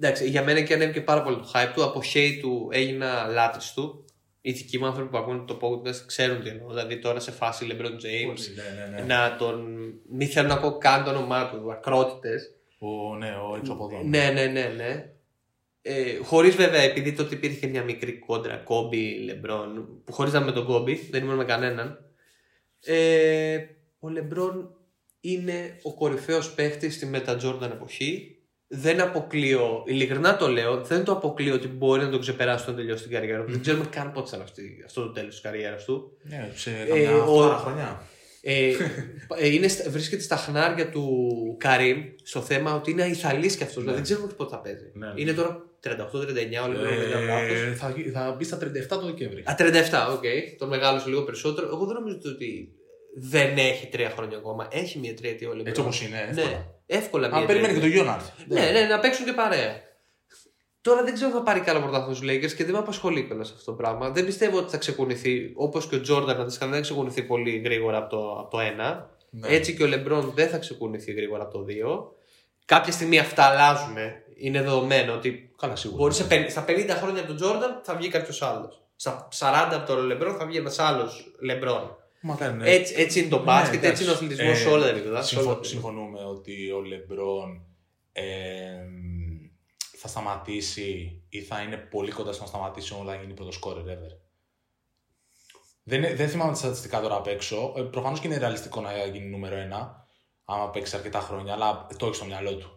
[0.00, 1.84] Εντάξει, για μένα και ανέβηκε πάρα πολύ το hype του.
[1.84, 4.04] Από hate του έγινα λάτρης του.
[4.40, 6.68] Οι δικοί μου άνθρωποι που ακούνε το podcast ξέρουν τι εννοώ.
[6.68, 8.40] Δηλαδή τώρα σε φάση LeBron James.
[8.54, 9.14] Ναι, ναι, ναι.
[9.14, 9.66] Να τον.
[10.10, 11.72] Μην θέλω να ακούω καν το όνομά του.
[11.72, 12.52] Ακρότητες.
[12.78, 14.08] Ο, ναι, ο εξωποδόν.
[14.08, 15.10] Ναι, ναι, ναι, ναι.
[15.82, 20.64] Ε, χωρίς βέβαια, επειδή τότε υπήρχε μια μικρή κόντρα Κόμπι, Λεμπρόν, που χωρίζαμε με τον
[20.66, 21.98] Κόμπι, δεν ήμουν με κανέναν.
[22.84, 23.58] Ε,
[23.98, 24.70] ο Λεμπρόν
[25.20, 28.32] είναι ο κορυφαίος παίχτης στη Μετα Τζόρνταν εποχή.
[28.70, 33.02] Δεν αποκλείω, ειλικρινά το λέω, δεν το αποκλείω ότι μπορεί να τον ξεπεράσει όταν τελειώσει
[33.02, 33.50] την καριέρα του.
[33.52, 36.16] Δεν ξέρουμε καν πότε θα είναι αυτή- αυτό το τέλος της καριέρας του.
[36.22, 38.02] Ναι, σε Ε, καμιά ο- 8 χρονιά.
[38.42, 38.70] Ε,
[39.38, 41.06] ε, είναι, στα- βρίσκεται στα χνάρια του
[41.58, 43.76] Καρίμ στο θέμα ότι είναι αειθαλής και αυτός.
[43.76, 44.90] Δηλαδή δεν ξέρουμε πότε θα παίζει.
[44.94, 45.12] Ναι, ναι.
[45.16, 45.88] Είναι τώρα 38-39,
[46.64, 47.50] όλοι ε, δεν λάθος.
[47.58, 49.40] Ε, θα, γι- θα μπει στα 37 το Δεκέμβρη.
[49.46, 50.22] Α, 37, οκ.
[50.58, 51.66] Τον μεγάλωσε λίγο περισσότερο.
[51.66, 52.72] Εγώ δεν νομίζω ότι
[53.14, 54.68] δεν έχει τρία χρόνια ακόμα.
[54.70, 55.62] Έχει μια τριετία όλη.
[55.66, 56.16] Έτσι όπως είναι.
[56.28, 56.46] εύκολα.
[56.48, 58.02] Ναι, εύκολα μια Αν περιμένει και τριετία.
[58.02, 58.22] το γιο να
[58.54, 58.70] έρθει.
[58.72, 59.86] Ναι, ναι, να παίξουν και παρέα.
[60.88, 63.50] Τώρα δεν ξέρω αν θα πάρει καλά πρωτάθλημα στους Lakers και δεν με απασχολεί κιόλας
[63.50, 64.10] αυτό το πράγμα.
[64.10, 67.96] Δεν πιστεύω ότι θα ξεκουνηθεί όπως και ο Τζόρνταν αντίστοιχα δεν θα ξεκουνηθεί πολύ γρήγορα
[67.98, 69.04] από το, από το 1.
[69.30, 69.48] Ναι.
[69.48, 71.98] Έτσι και ο Λεμπρόν δεν θα ξεκουνηθεί γρήγορα από το 2.
[72.64, 73.96] Κάποια στιγμή αυτά αλλάζουν.
[74.36, 76.00] Είναι δεδομένο ότι Καλά, σίγουρα.
[76.02, 78.82] μπορεί σε, πεν- στα 50 χρόνια από τον Τζόρνταν θα βγει κάποιος άλλος.
[78.96, 81.96] Στα 40 από τον Λεμπρόν θα βγει ένας άλλος Λεμπρόν.
[82.20, 82.70] Μακάρι, ναι.
[82.70, 84.34] Έτσι, έτσι είναι το μπάσκετ, Ναι, έτσι είναι ο εντάξει.
[84.34, 85.22] αθλητισμός σε Ε, όλα τα επίπεδα.
[85.22, 85.80] σε συμφω- όλα τα επίπεδα.
[85.82, 87.62] συμφωνούμε ότι ο Λεμπρόν
[88.12, 88.22] ε,
[90.00, 94.12] θα σταματήσει ή θα είναι πολύ κοντά στο να σταματήσει όταν γίνει πρώτο σκόρερ ever;
[95.82, 97.74] Δεν, είναι- δεν θυμάμαι τα στατιστικά τώρα απ' έξω.
[97.76, 100.06] Ε, Προφανώς και είναι ρεαλιστικό να γίνει νούμερο ένα,
[100.44, 102.72] άμα παίξει αρκετά χρόνια, αλλά το έχεις στο μυαλό του.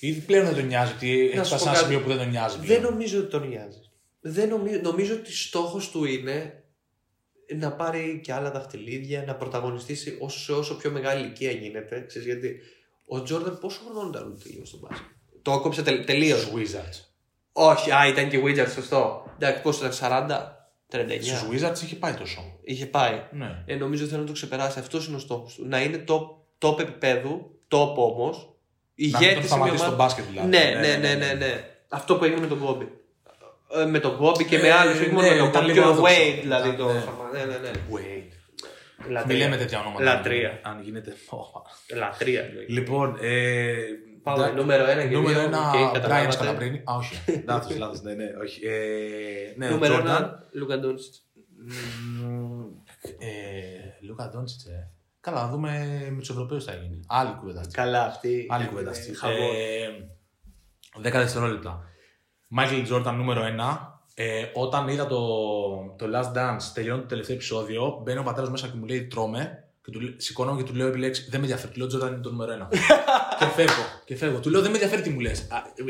[0.00, 1.84] Ή πλέον δεν τον νοιάζει, ότι έχεις σου φτάσει πω σε ένα κάτι.
[1.84, 2.56] σημείο που δεν τον νοιάζει.
[2.56, 2.82] Δεν πλέον.
[2.82, 3.78] νομίζω ότι τον νοιάζει.
[4.20, 6.64] Δεν νομίζω, νομίζω ότι στόχος του είναι
[7.58, 12.04] να πάρει και άλλα δαχτυλίδια, να πρωταγωνιστήσει όσο, σε όσο πιο μεγάλη ηλικία γίνεται.
[12.06, 12.60] Ξέρεις γιατί;
[13.06, 15.15] Ο Τζόρνταν πόσο χρονών ήταν όταν τελείωσε τον μπάσκετ;
[15.46, 16.40] Το έκοψε τελείως.
[16.40, 17.00] Στους Wizards.
[17.52, 19.30] Όχι, α, ήταν και Wizards, σωστό.
[19.38, 21.22] Εντάξει, πόσο ήταν, 40, 39.
[21.22, 22.58] Στους Wizards είχε πάει τόσο.
[22.62, 23.22] Είχε πάει.
[23.30, 23.62] Ναι.
[23.66, 24.78] Ε, νομίζω θέλει να το ξεπεράσει.
[24.78, 25.66] Αυτός είναι ο στόχος του.
[25.68, 26.22] Να είναι top,
[26.68, 28.36] top επίπεδου, top όμως.
[28.36, 28.48] Να
[29.04, 30.48] μην τον Ηγέτης σταματήσει στο μπάσκετ δηλαδή.
[30.48, 31.64] Ναι, ναι, ναι, ναι, ναι.
[31.88, 32.88] Αυτό που έγινε με τον Κόμπι.
[33.76, 35.00] Ε, με τον Κόμπι και με Ε, άλλους.
[35.00, 36.14] Όχι μόνο ναι, με τον ήταν Κόμπι και λίγο ο άδοξο.
[36.14, 36.68] Wade δηλαδή.
[36.68, 36.92] Ήταν, Το...
[36.92, 37.04] ναι.
[37.32, 37.70] Ναι, ναι, ναι.
[39.06, 39.10] Wait.
[39.10, 39.24] Λατρεία.
[39.26, 40.04] Μην λέμε τέτοια ονόματα.
[40.04, 40.60] Λατρεία.
[40.62, 41.14] Αν γίνεται.
[41.96, 42.44] Λατρεία.
[42.44, 42.72] εννοείται.
[42.72, 43.74] Λοιπόν, ε,
[44.22, 46.30] Πάμε ντα- νούμερο ένα και Νούμερο δύο, ένα, OK, Brian καταλάβατε.
[46.30, 46.76] Σκαλαμπρίνι.
[46.84, 47.16] Α, όχι.
[47.48, 48.66] Λάθος, λάθος, ναι, ναι, όχι.
[48.66, 50.00] Ε, ναι, Νούμερο Jordan.
[50.00, 51.14] ένα, Λούκα Ντόντσιτ.
[52.22, 52.64] Μμμ,
[53.18, 54.90] ε, Λούκα Ντόντσιτς, ε.
[55.20, 57.00] Καλά, να δούμε με τους Ευρωπαίους τι θα γίνει.
[57.06, 57.72] Άλλη κουβέντα αυτή.
[57.74, 58.46] Καλά αυτή.
[58.50, 59.16] Άλλη κουβέντα είναι αυτή.
[59.16, 59.38] χαμός.
[59.38, 61.84] Ε, 10 δευτερόλεπτα.
[62.48, 63.95] Μάικλ Τζόρνταν νούμερο 1.
[64.18, 65.18] Ε, όταν είδα το,
[65.98, 69.64] το Last Dance τελειώνει το τελευταίο επεισόδιο, μπαίνει ο πατέρας μέσα και μου λέει Τρώμε.
[69.84, 71.22] Και του, λέ- σηκώνομαι και του λέω επί λέξει.
[71.30, 71.72] Δεν με ενδιαφέρει.
[71.72, 72.76] Του λέω Τζόρνταν είναι το νούμερο 1.
[73.38, 73.82] και φεύγω.
[74.04, 74.40] Και φεύγω.
[74.40, 75.46] Του λέω Δεν με ενδιαφέρει τι μου λες.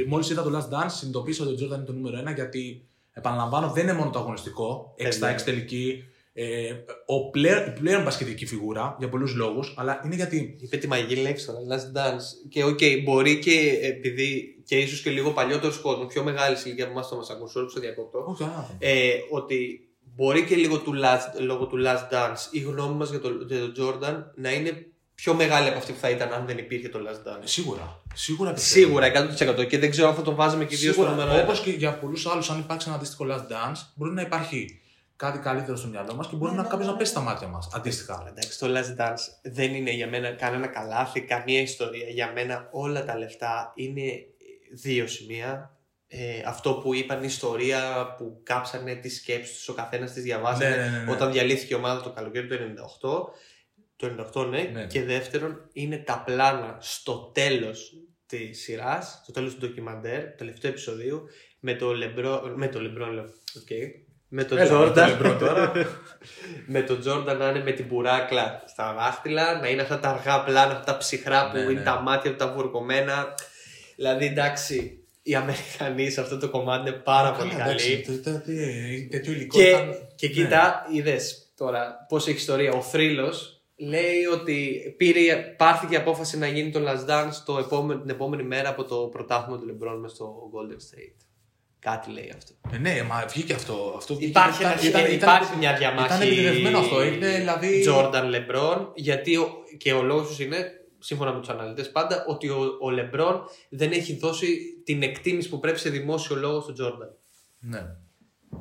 [0.09, 3.71] Μόλις είδα το Last Dance, συνειδητοποίησα ότι ο Τζόρνταν είναι το νούμερο 1 γιατί επαναλαμβάνω
[3.71, 4.95] δεν είναι μόνο το αγωνιστικό.
[4.99, 6.05] 6 στα 6 τελικοί.
[6.33, 6.73] Ε,
[7.07, 10.57] ο πλέον, πλέον μπασκετική φιγούρα για πολλούς λόγους, αλλά είναι γιατί.
[10.61, 12.49] Είπε τη μαγική λέξη τώρα, Last Dance.
[12.49, 16.97] Και οκ, μπορεί και επειδή και ίσως και λίγο παλιότερος κόσμος, πιο μεγάλης ηλικίας από
[16.97, 18.25] εμάς το μας ακούσουν, όλους το διακόπτω.
[18.29, 18.69] Όχι, καλά.
[18.79, 19.81] ε, ότι
[20.15, 23.59] μπορεί και λίγο του last, λόγω του Last Dance η γνώμη μας για τον για
[23.61, 26.99] τον Jordan να είναι πιο μεγάλη από αυτή που θα ήταν αν δεν υπήρχε το
[27.09, 27.41] Last Dance.
[27.45, 28.03] Σίγουρα.
[28.15, 28.87] Σίγουρα πιστεύω.
[28.87, 29.11] Σίγουρα
[29.63, 31.63] 100% και δεν ξέρω αν θα το βάζαμε και οι δύο στο νούμερο Όπως 1.
[31.65, 34.81] και για πολλούς άλλους, αν υπάρξει ένα αντίστοιχο last dance, μπορεί να υπάρχει
[35.17, 37.21] κάτι καλύτερο στο μυαλό μας και μπορεί Ναι, να ναι, κάποιος ναι, να πέσει στα
[37.21, 37.69] μάτια μας.
[37.73, 38.25] Αντίστοιχα.
[38.29, 42.09] Εντάξει, το Last Dance δεν είναι για μένα κανένα καλάθι, καμία ιστορία.
[42.09, 44.03] Για μένα όλα τα λεφτά είναι
[44.83, 45.71] δύο σημεία.
[46.09, 50.69] Ε, αυτό που είπαν η ιστορία που κάψανε τις σκέψεις τους, ο καθένας τις διαβάσανε
[50.69, 51.11] Ναι, ναι, ναι, ναι.
[51.11, 53.33] όταν διαλύθηκε η ομάδα το καλοκαίρι του 98.
[53.97, 54.63] Το 98 ναι.
[54.63, 54.87] Ναι.
[54.87, 57.93] Και δεύτερον είναι τα πλάνα στο τέλος
[58.27, 61.23] της σειράς, στο τέλος του ντοκιμαντέρ, του τελευταίου επεισοδίου,
[61.61, 63.25] με το Λεμπρό, με το Λεμπρό λέω,
[63.57, 63.69] οκ.
[64.29, 65.09] Με τον Έλα, με το Jordan.
[65.09, 65.73] LeBron τώρα.
[66.67, 70.45] με τον Τζόρνταν να είναι με την πουράκλα στα δάχτυλα, να είναι αυτά τα αργά
[70.45, 71.83] πλάνα, αυτά τα ψυχρά που Ναι, είναι ναι.
[71.83, 73.35] τα μάτια του τα βουρκωμένα.
[73.97, 78.21] Δηλαδή εντάξει, οι Αμερικανοί σε αυτό το κομμάτι είναι πάρα πολύ Καλά, εντάξει, καλοί.
[78.23, 79.95] το- το- τι- Τέτοιο υλικό Και, ήταν.
[80.15, 80.33] και ναι.
[80.33, 82.73] κοίτα, είδες τώρα πώς έχει ιστορία.
[82.73, 88.01] Ο Θρύλος λέει ότι πήρε, πάρθηκε η απόφαση να γίνει το Last Dance το επόμενο,
[88.01, 91.17] την επόμενη μέρα από το πρωτάθλημα του LeBron μες στο Golden State.
[91.79, 92.53] Κάτι λέει αυτό.
[92.73, 93.95] Ε, ναι, μα βγήκε αυτό.
[93.97, 94.31] αυτό βγήκε.
[94.31, 96.07] Υπάρχει, Ήταν- ένα- ήταν- υπάρχει ήταν- μια διαμάχη.
[96.07, 97.01] Ήταν επιτεδευμένο αυτό.
[97.01, 97.85] Έγινε δηλαδή.
[97.89, 102.49] Jordan LeBron, γιατί ο, και ο λόγος τους είναι, σύμφωνα με τους αναλυτές πάντα, ότι
[102.49, 107.09] ο, ο LeBron δεν έχει δώσει την εκτίμηση που πρέπει σε δημόσιο λόγο στον Jordan.
[107.61, 107.87] Ναι.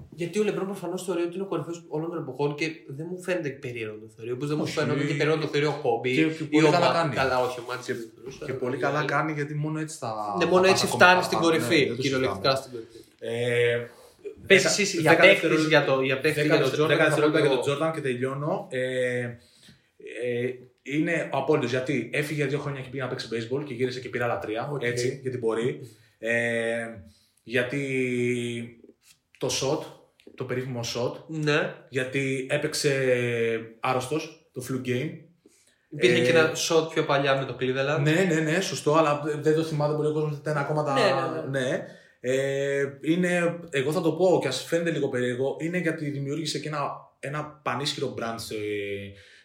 [0.09, 3.21] Γιατί ο Λεμπρόν προφανώς θεωρεί ότι είναι ο κορυφαίος όλων των εποχών και δεν μου
[3.21, 4.31] φαίνεται περίεργο να το θεωρεί.
[4.31, 4.73] Όπως δεν μου Όχι.
[4.73, 6.15] φαίνεται και περίεργο να το θεωρεί ο Κόμπι.
[6.15, 7.15] Και- και ή πολύ ο καλά Μα- κάνει.
[7.15, 8.45] Καλά, όχι, ο Μάτζι δεν το θεωρούσα.
[8.45, 10.35] Και πολύ καλά κάνει γιατί μόνο έτσι θα.
[10.37, 11.57] Ναι, θα μόνο πας έτσι ακόμα φτάνει στην παραπάνω.
[11.61, 11.85] Ναι, κορυφή.
[11.87, 12.61] δεν το Κυριολεκτικά συζητάμε.
[12.61, 12.99] στην κορυφή.
[13.19, 13.87] Ε,
[14.47, 16.75] Πες δέκα- εσύ δέκα για παίχτη δευτερόλεπτα- για, το, για, παίχτη δέκα για τον δευτε-
[16.77, 16.97] Τζόρνταν.
[16.97, 17.55] δέκα θα πω δευτερόλεπτα για εγώ.
[17.55, 18.67] τον Τζόρνταν και τελειώνω.
[20.85, 23.73] Ε, ε, είναι ο απόλυτος γιατί έφυγε δύο χρόνια και πήγε να παίξει baseball και
[23.73, 24.69] γύρισε και πήρε άλλα τρία.
[24.73, 24.83] Οκ.
[24.83, 25.79] Έτσι, γιατί μπορεί.
[26.17, 26.85] Ε,
[27.43, 28.79] γιατί
[29.37, 29.85] το shot,
[30.35, 31.73] το περίφημο shot, Ναι.
[31.89, 32.91] γιατί έπαιξε
[33.79, 35.09] άρρωστος το flu game.
[35.89, 38.01] Υπήρχε Ε, και ένα shot πιο παλιά με το Cleveland.
[38.01, 40.37] Ναι, ναι, ναι, σωστό, αλλά δεν το θυμάται πολύ ο κόσμος.
[40.37, 40.93] Ήταν ακόμα τα.
[40.93, 41.85] Ναι, ναι, ναι.
[42.19, 46.67] Ε, είναι, εγώ θα το πω και ας φαίνεται λίγο περίεργο, είναι γιατί δημιούργησε και
[46.67, 46.79] ένα,
[47.19, 48.35] ένα πανίσχυρο brand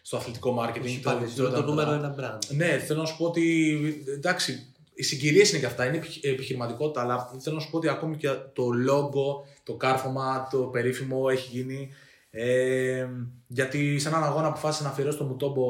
[0.01, 0.83] στο, στο αθλητικό marketing.
[0.83, 1.93] Όχι το πάλι, Jordan είναι το νούμερο brand.
[1.93, 2.55] ένα brand.
[2.55, 4.05] Ναι, θέλω να σου πω ότι.
[4.17, 7.87] Εντάξει, οι συγκυρίες είναι και αυτά, είναι επιχει- επιχειρηματικότητα, αλλά θέλω να σου πω ότι
[7.87, 11.89] ακόμη και το logo, το κάρφωμα, το περίφημο έχει γίνει.
[12.33, 13.07] Ε,
[13.47, 15.63] γιατί σε έναν αγώνα αποφάσισε να αφιερώσει το Μουτόμπο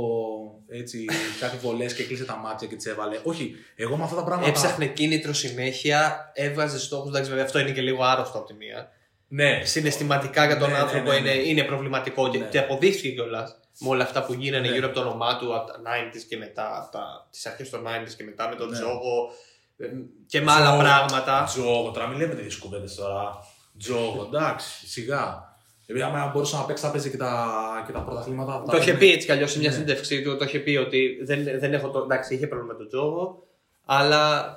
[0.67, 1.05] έτσι,
[1.41, 3.19] κάτι βολές και κλείσε τα μάτια και τις έβαλε.
[3.23, 4.49] Όχι, εγώ με αυτά τα πράγματα.
[4.49, 7.09] Έψαχνε κίνητρο συνέχεια, έβαζε στόχους.
[7.09, 8.89] Εντάξει, βέβαια αυτό είναι και λίγο άρρωστο από τη μία.
[9.27, 11.29] Ναι, Συναισθηματικά για τον Ναι, ναι, άνθρωπο ναι, ναι.
[11.31, 12.45] Είναι, είναι προβληματικό και, Ναι.
[12.45, 14.73] και αποδείχθηκε κιόλας με όλα αυτά που γίνανε Ναι.
[14.73, 17.83] γύρω από το όνομά του από τα 90s και μετά, από τα, τις αρχές των
[17.87, 18.77] 90s και μετά με τον Ναι.
[18.77, 19.29] Τζόγο
[19.77, 19.85] ε,
[20.27, 20.81] και με άλλα Τζόγο.
[20.81, 21.43] πράγματα.
[21.43, 23.37] Τζόγο, τώρα μην λέμε τέτοιες κουβέντες τώρα.
[23.77, 25.49] Τζόγο, εντάξει, σιγά.
[25.85, 28.63] Επειδή άμα μπορούσε να παίξει, θα παίζει και τα, και τα πρωταθλήματα.
[28.71, 29.73] Το είχε πει έτσι κι αλλιώς σε μια Ναι.
[29.75, 30.37] συνέντευξή του.
[30.37, 31.99] Το είχε πει ότι δεν, δεν έχω το.
[31.99, 33.47] Εντάξει, είχε πρόβλημα με τον Τζόγο,
[33.85, 34.55] αλλά.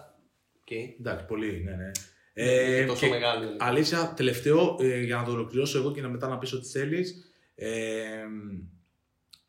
[0.70, 0.94] Okay.
[1.00, 1.90] Εντάξει, πολύ, ναι, ναι.
[2.76, 3.38] είναι τόσο και μεγάλο.
[3.40, 3.56] δηλαδή.
[3.60, 7.14] Αλήθεια, τελευταίο, ε, για να το ολοκληρώσω εγώ και να μετά να πεις ό,τι θέλεις.
[7.54, 7.68] Ε,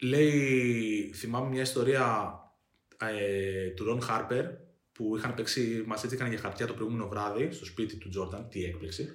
[0.01, 2.33] λέει, θυμάμαι μια ιστορία
[3.01, 4.45] ε, του Ρον Χάρπερ
[4.91, 8.63] που είχαν παίξει, μας έτσεκαν για χαρτιά το προηγούμενο βράδυ στο σπίτι του Τζόρνταν, τι
[8.63, 9.09] έκπληξη.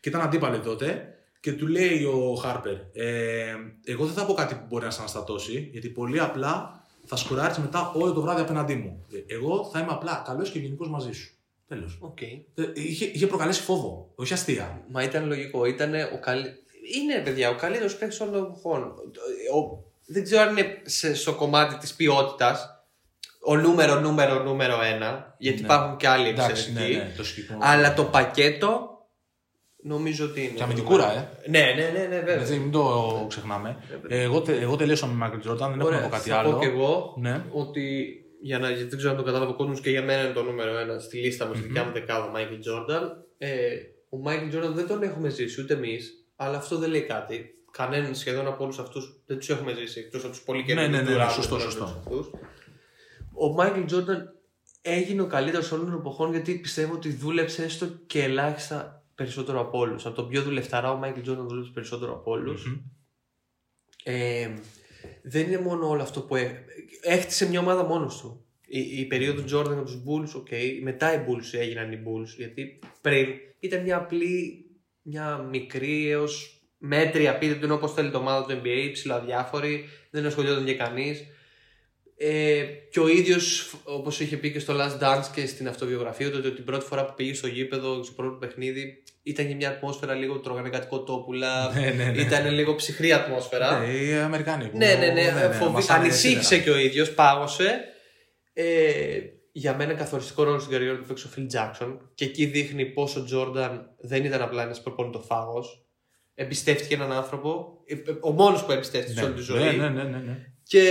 [0.00, 3.54] Και ήταν αντίπαλοι τότε και του λέει ο Χάρπερ, ε,
[3.84, 7.58] εγώ δεν θα πω κάτι που μπορεί να σε αναστατώσει, γιατί πολύ απλά θα σκουράρεις
[7.58, 9.06] μετά όλο το βράδυ απέναντί μου.
[9.12, 11.34] Ε, Εγώ θα είμαι απλά καλός και γενικός μαζί σου.
[11.66, 11.98] Τέλος.
[12.02, 12.40] Okay.
[12.54, 14.84] Ε, Είχε, είχε προκαλέσει φόβο, όχι αστεία.
[14.90, 15.64] Μα ήταν λογικό.
[15.64, 16.48] Ήταν ο καλύ...
[16.94, 18.82] Είναι, παιδιά, ο καλύτερος παίκτης όλων των εποχών.
[19.54, 22.74] Ο- Δεν ξέρω αν είναι σε- στο κομμάτι της ποιότητας
[23.44, 25.34] ο νούμερο, νούμερο, νούμερο ένα.
[25.38, 25.64] Γιατί Ναι.
[25.64, 26.96] υπάρχουν και άλλοι Εντάξει, ναι, εξαιρετικοί.
[27.08, 27.64] ναι, το συγκεκριμένο.
[27.70, 28.88] Αλλά το πακέτο
[29.82, 30.50] νομίζω ότι είναι.
[30.54, 31.28] Και αμυντικούρα, ε.
[31.50, 32.40] Ναι, ναι, ναι, ναι, βέβαια.
[32.40, 33.76] Έτσι, μην το ξεχνάμε.
[34.08, 36.36] Ε, εγώ, τε- εγώ τελείωσα με Michael Jordan, δεν έχω Ωραία, να πω κάτι θα
[36.38, 36.50] άλλο.
[36.52, 37.44] πω και εγώ Ναι.
[37.52, 40.32] ότι για να γιατί δεν ξέρω αν το κατάλαβε ο κόσμος και για μένα είναι
[40.32, 42.38] το νούμερο ένα στη λίστα μου, στη δικιά μου δεκάδα, ο Michael
[42.68, 43.02] Jordan.
[43.38, 43.50] Ε,
[44.08, 47.54] ο Michael Jordan δεν τον έχουμε ζήσει ούτε εμείς, αλλά αυτό δεν λέει κάτι.
[47.70, 50.90] Κανέναν σχεδόν από όλους αυτούς δεν τους έχουμε ζήσει εκτός από τους πολύ Ναι, καινούριου.
[50.90, 51.84] ναι, ναι, του ναι, Raptors, σωστό, τους σωστό.
[51.84, 52.26] αυτούς.
[53.32, 54.18] Ο Michael Jordan
[54.82, 59.78] έγινε ο καλύτερος όλων των εποχών γιατί πιστεύω ότι δούλεψε έστω και ελάχιστα περισσότερο από
[59.78, 60.06] όλους.
[60.06, 62.66] Από τον πιο δουλευταρά, ο Michael Jordan δούλεψε περισσότερο από όλους.
[62.66, 62.76] Μμμ.
[64.04, 64.54] Ε,
[65.22, 66.64] δεν είναι μόνο όλο αυτό που έ...
[67.02, 68.44] έχτισε μια ομάδα μόνος του.
[68.66, 72.78] Η, η περίοδο Jordan με τους Bulls, ok, μετά οι Bulls έγιναν οι Bulls, γιατί
[73.00, 73.26] πριν
[73.60, 74.64] ήταν μια απλή,
[75.02, 80.64] μια μικρή έως μέτρια, πείτε του όπως θέλει το ομάδα του NBA, ψηλοαδιάφορη, δεν ασχολιόταν
[80.64, 81.24] και κανείς.
[82.16, 86.36] Ε, και ο ίδιος, όπως είχε πει και στο Last Dance και στην αυτοβιογραφία του,
[86.38, 90.14] ότι την πρώτη φορά που πήγε στο γήπεδο, στο πρώτο παιχνίδι, ήταν και μια ατμόσφαιρα
[90.14, 92.20] λίγο τρώγανε κάτι κοτόπουλα, Ναι, ναι, ναι.
[92.22, 93.78] ήταν λίγο ψυχρή ατμόσφαιρα.
[93.78, 94.68] Ναι, οι Αμερικάνοι.
[94.68, 95.50] που- Ναι, ναι, ναι.
[95.52, 95.72] φοβη...
[95.72, 96.62] μας άρεσε Ανησύχησε σήμερα.
[96.64, 97.80] και ο ίδιος, πάγωσε.
[98.52, 99.18] Ε,
[99.52, 103.20] για μένα καθοριστικό ρόλο στην καριέρα του παίξει ο Phil Jackson και εκεί δείχνει πόσο
[103.20, 105.84] ο Jordan δεν ήταν απλά ένας προπονητοφάγος.
[106.42, 109.62] Εμπιστεύτηκε έναν άνθρωπο, ε, ε, ο μόνος που εμπιστεύτηκε σε όλη τη ζωή.
[109.62, 110.36] Ναι, ναι, ναι, ναι, ναι.
[110.62, 110.82] Και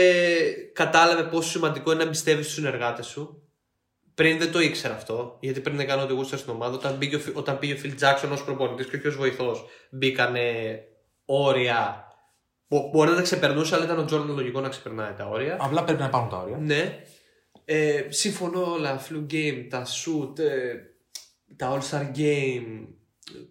[0.73, 3.43] κατάλαβε πόσο σημαντικό είναι να εμπιστεύεις τους συνεργάτες σου.
[4.13, 6.73] Πριν δεν το ήξερα αυτό, γιατί πριν έκανε ό,τι γούσταρε στην ομάδα.
[6.75, 9.65] Όταν πήγε, ο Φι- όταν πήγε ο Phil Jackson ως προπονητής και όχι ως βοηθός,
[9.91, 10.79] μπήκανε
[11.25, 12.05] όρια.
[12.67, 15.57] που Μπορεί να τα ξεπερνούσε, αλλά ήταν ο Jordan λογικό να ξεπερνάει τα όρια.
[15.59, 16.57] Απλά πρέπει να υπάρχουν τα όρια.
[16.57, 17.03] Ναι.
[17.65, 19.01] Ε, συμφωνώ όλα.
[19.09, 20.73] Flu Game, τα shoot, ε,
[21.55, 22.87] τα All Star Game,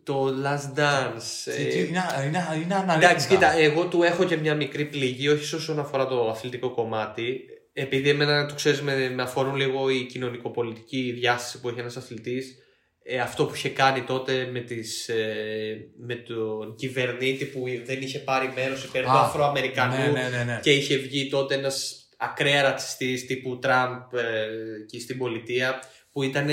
[0.05, 1.23] το Last Dance.
[1.45, 3.11] Τι- ε, τι- Είναι, είναι, είναι αναλύτικα.
[3.11, 7.41] Εντάξει, κοίτα, εγώ του έχω και μια μικρή πληγή, όχι όσον αφορά το αθλητικό κομμάτι.
[7.73, 12.57] Επειδή εμένα, το ξέρεις, με, με αφορούν λίγο η κοινωνικοπολιτική διάσταση που έχει ένας αθλητής.
[13.03, 18.19] Ε, αυτό που είχε κάνει τότε με, τις, ε, με τον κυβερνήτη που δεν είχε
[18.19, 20.61] πάρει μέρος υπέρ του Α, Αφροαμερικανού Ναι, ναι, ναι, ναι.
[20.63, 24.47] και είχε βγει τότε ένας ακραία ρατσιστής τύπου Τραμπ ε,
[24.83, 26.49] εκεί στην πολιτεία που ήταν,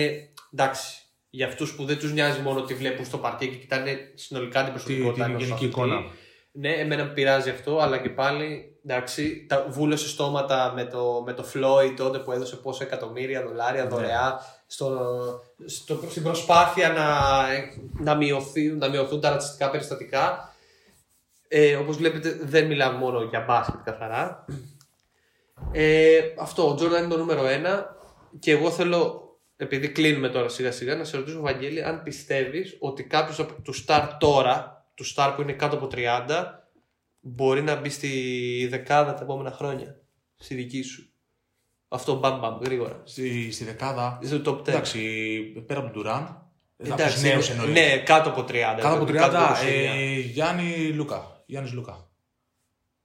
[0.54, 0.96] εντάξει,
[1.36, 4.66] για αυτούς που δεν τους νοιάζει μόνο ότι βλέπουν στο παρκέ και κοιτάνε συνολικά την
[4.66, 5.80] Τη- προσωπικότητα την ενός γενική αθλητή.
[5.80, 6.02] εικόνα.
[6.52, 11.34] Ναι, εμένα με πειράζει αυτό, αλλά και πάλι Εντάξει, τα βούλωσε στόματα με το, με
[11.34, 13.90] το Floyd τότε που έδωσε πόσα εκατομμύρια δολάρια Ναι.
[13.90, 14.90] δωρεά στο,
[15.66, 17.10] στο, στην προσπάθεια να,
[18.04, 20.54] να, μειωθεί, να μειωθούν τα ρατσιστικά περιστατικά.
[21.48, 24.46] Ε, όπως βλέπετε δεν μιλάμε μόνο για μπάσκετ καθαρά.
[25.72, 27.96] Ε, αυτό, ο Τζόρνταν είναι το νούμερο ένα
[28.40, 29.25] και εγώ θέλω,
[29.58, 33.74] επειδή κλείνουμε τώρα σιγά σιγά, να σε ρωτήσω Βαγγέλη αν πιστεύεις ότι κάποιος από του
[33.86, 36.28] Star τώρα, του Star που είναι κάτω από 30,
[37.20, 40.00] μπορεί να μπει στη δεκάδα τα επόμενα χρόνια.
[40.38, 41.10] Στη δική σου;
[41.88, 43.02] Αυτό μπαμ μπαμ, γρήγορα.
[43.04, 44.20] Στη, στη δεκάδα.
[44.24, 44.68] Στο top 10.
[44.68, 45.00] Εντάξει,
[45.68, 46.50] πέρα από τον Τουράν.
[46.78, 47.74] Εντάξει, νέους είναι- εννοείς.
[47.82, 48.82] ναι, κάτω από 30.
[48.82, 49.66] Κάτω από 30, 29.
[49.66, 51.44] ε, Γιάννη Λούκα.
[51.46, 52.08] Γιάννης Λούκα.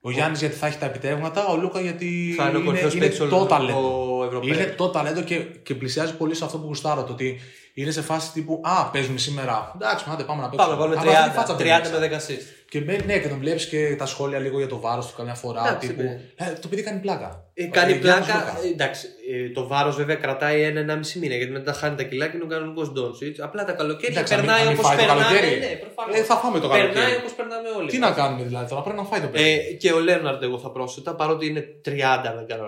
[0.00, 3.02] Ο Γιάννης γιατί θα έχει τα επιτεύγματα, ο Λούκα γιατί Θα είναι ο κορυφαίος είναι
[3.06, 3.78] παίκτης το όλων ταλέντο.
[4.20, 4.52] Των Ευρωπαίων.
[4.62, 7.02] Είναι το ταλέντο και, και πλησιάζει πολύ σε αυτό που γουστάρω.
[7.04, 7.40] Το ότι
[7.74, 9.72] είναι σε φάση τύπου Α, παίζουμε σήμερα.
[9.80, 10.74] Εντάξει, άντε, πάμε να παίξουμε.
[10.74, 12.08] Πάμε, βάλουμε Αλλά αυτή η 30, φάτσα 30 παίρνει.
[12.08, 12.44] με 10 assist.
[12.68, 15.34] Και μπαίνει, ναι, και τον βλέπεις και τα σχόλια λίγο για το βάρος του καμιά
[15.34, 15.62] φορά.
[15.68, 16.20] Εντάξει, τύπου, ναι.
[16.36, 17.44] ε, το παιδί κάνει πλάκα.
[17.54, 18.44] Ε, κάνει Ε, Γιάννης πλάκα.
[18.48, 18.66] Λούκα.
[18.66, 22.36] ε, εντάξει, ε, το βάρος βέβαια κρατάει ένα-ενάμιση μήνα γιατί μετά χάνει τα κιλά και
[22.36, 23.40] είναι ο κανονικός Ντόνσιτς.
[23.40, 25.24] Απλά τα καλοκαίρια Εντάξει, αν μην- περνάει αν μην όπως φάει το περνάμε.
[25.36, 25.58] καλοκαίρι.
[25.64, 26.16] Ναι, προφανώς.
[26.18, 27.16] Ε, θα φάμε το Περνάει καλοκαίρι.
[27.20, 27.88] όπως περνάμε όλοι.
[27.90, 29.44] Τι να κάνουμε δηλαδή τώρα, πρέπει να φάει το παιδί.
[29.50, 32.66] Ε, και ο Λέοναρντ, εγώ θα πρόσθετα, παρότι είναι 30, δεν κάνω,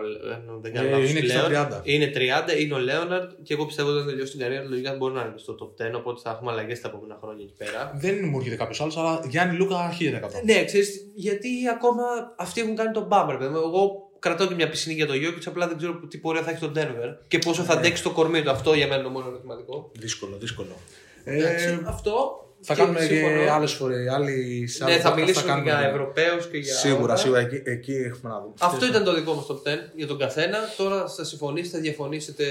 [0.65, 1.67] δεν κάνω Ε, λάθος είναι και στα πλέον.
[1.69, 1.81] 30.
[1.83, 4.97] Είναι 30, είναι ο Λέοναρντ και εγώ πιστεύω ότι όταν τελειώσει την καριέρα του λογικά
[4.97, 7.93] μπορεί να είναι στο top 10, οπότε θα έχουμε αλλαγές τα επόμενα χρόνια εκεί πέρα.
[7.97, 10.43] Δεν μου έρχεται κάποιος άλλος, αλλά Γιάννη Λούκα 1000%.
[10.45, 12.03] Ναι, ξέρεις, γιατί ακόμα
[12.39, 13.37] αυτοί έχουν κάνει τον μπάμπερ.
[13.37, 13.57] παιδί μου.
[13.59, 16.61] Εγώ κρατάω και μια πισινή για το Jokic, απλά δεν ξέρω τι πορεία θα έχει
[16.61, 17.67] το Denver και πόσο Ναι.
[17.69, 18.51] θα αντέξει το κορμί του.
[18.51, 19.91] Αυτό για μένα είναι το μόνο ερωτηματικό.
[19.99, 20.77] Δύσκολο, δύσκολο.
[21.25, 22.47] Εντάξει, Ε, αυτό.
[22.63, 23.43] Θα και κάνουμε συμφωνώ.
[23.43, 24.09] και άλλες φορές.
[24.09, 26.75] Άλλοι, σε Ναι, άλλα θα podcast μιλήσουμε κάνουμε- για Ευρωπαίους και για.
[26.75, 27.17] Σίγουρα, όλα.
[27.17, 27.41] σίγουρα.
[27.41, 28.55] Εκεί, εκεί έχουμε να δούμε.
[28.61, 30.59] Αυτό ήταν το δικό μας top 10 για τον καθένα.
[30.77, 32.45] Τώρα θα συμφωνήσετε, θα διαφωνήσετε.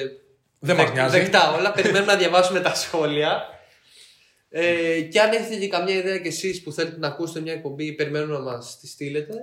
[0.59, 1.19] Δεν μας Δεκ- νοιάζει.
[1.19, 1.71] Δεκτά όλα.
[1.71, 3.41] Περιμένουμε να διαβάσουμε τα σχόλια.
[4.49, 7.93] Ε, και αν έχετε και καμιά ιδέα κι εσείς που θέλετε να ακούσετε μια εκπομπή,
[7.93, 9.33] περιμένουμε να μας τη στείλετε.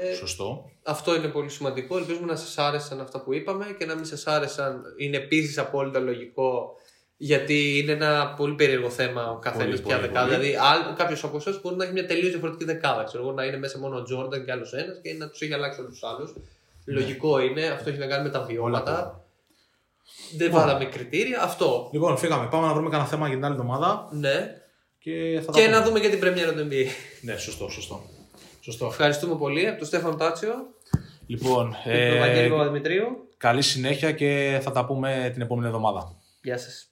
[0.00, 0.70] Ε, Σωστό.
[0.82, 1.96] αυτό είναι πολύ σημαντικό.
[1.98, 4.82] Ελπίζουμε να σας άρεσαν αυτά που είπαμε και να μην σας άρεσαν.
[4.96, 6.76] Είναι επίσης απόλυτα λογικό
[7.24, 10.34] γιατί είναι ένα πολύ περίεργο θέμα ο καθένας Πολύ, πια πολύ, δεκάδα.
[10.36, 10.46] πολύ.
[10.48, 13.04] Δηλαδή, κάποιος από εσάς μπορεί να έχει μια τελείως διαφορετική δεκάδα.
[13.04, 15.52] Ξέρω εγώ, να είναι μέσα μόνο ο Τζόρνταν και άλλος ένας και να τους έχει
[15.52, 16.32] αλλάξει όλους τους άλλους.
[16.84, 19.24] Λογικό είναι, αυτό έχει να κάνει με τα βιώματα.
[20.36, 20.60] Δεν Λοιπόν.
[20.60, 21.42] βάλαμε κριτήρια.
[21.42, 21.88] Αυτό.
[21.92, 22.48] Λοιπόν, φύγαμε.
[22.50, 24.60] Πάμε να βρούμε κανένα θέμα για την άλλη εβδομάδα Ναι.
[24.98, 25.76] και θα τα Και πούμε.
[25.78, 26.86] να δούμε και την πρεμιέρα του NBA.
[27.26, 28.02] Ναι, σωστό, σωστό.
[28.60, 28.86] Σωστό.
[28.86, 30.52] Ευχαριστούμε πολύ από τον Στέφανο Τάτσιο
[31.26, 33.28] Λοιπόν, και τον Βαγγέλη ε, Παπαδημητρίου.
[33.36, 36.16] καλή συνέχεια και θα τα πούμε την επόμενη εβδομάδα.
[36.42, 36.88] Γεια σας.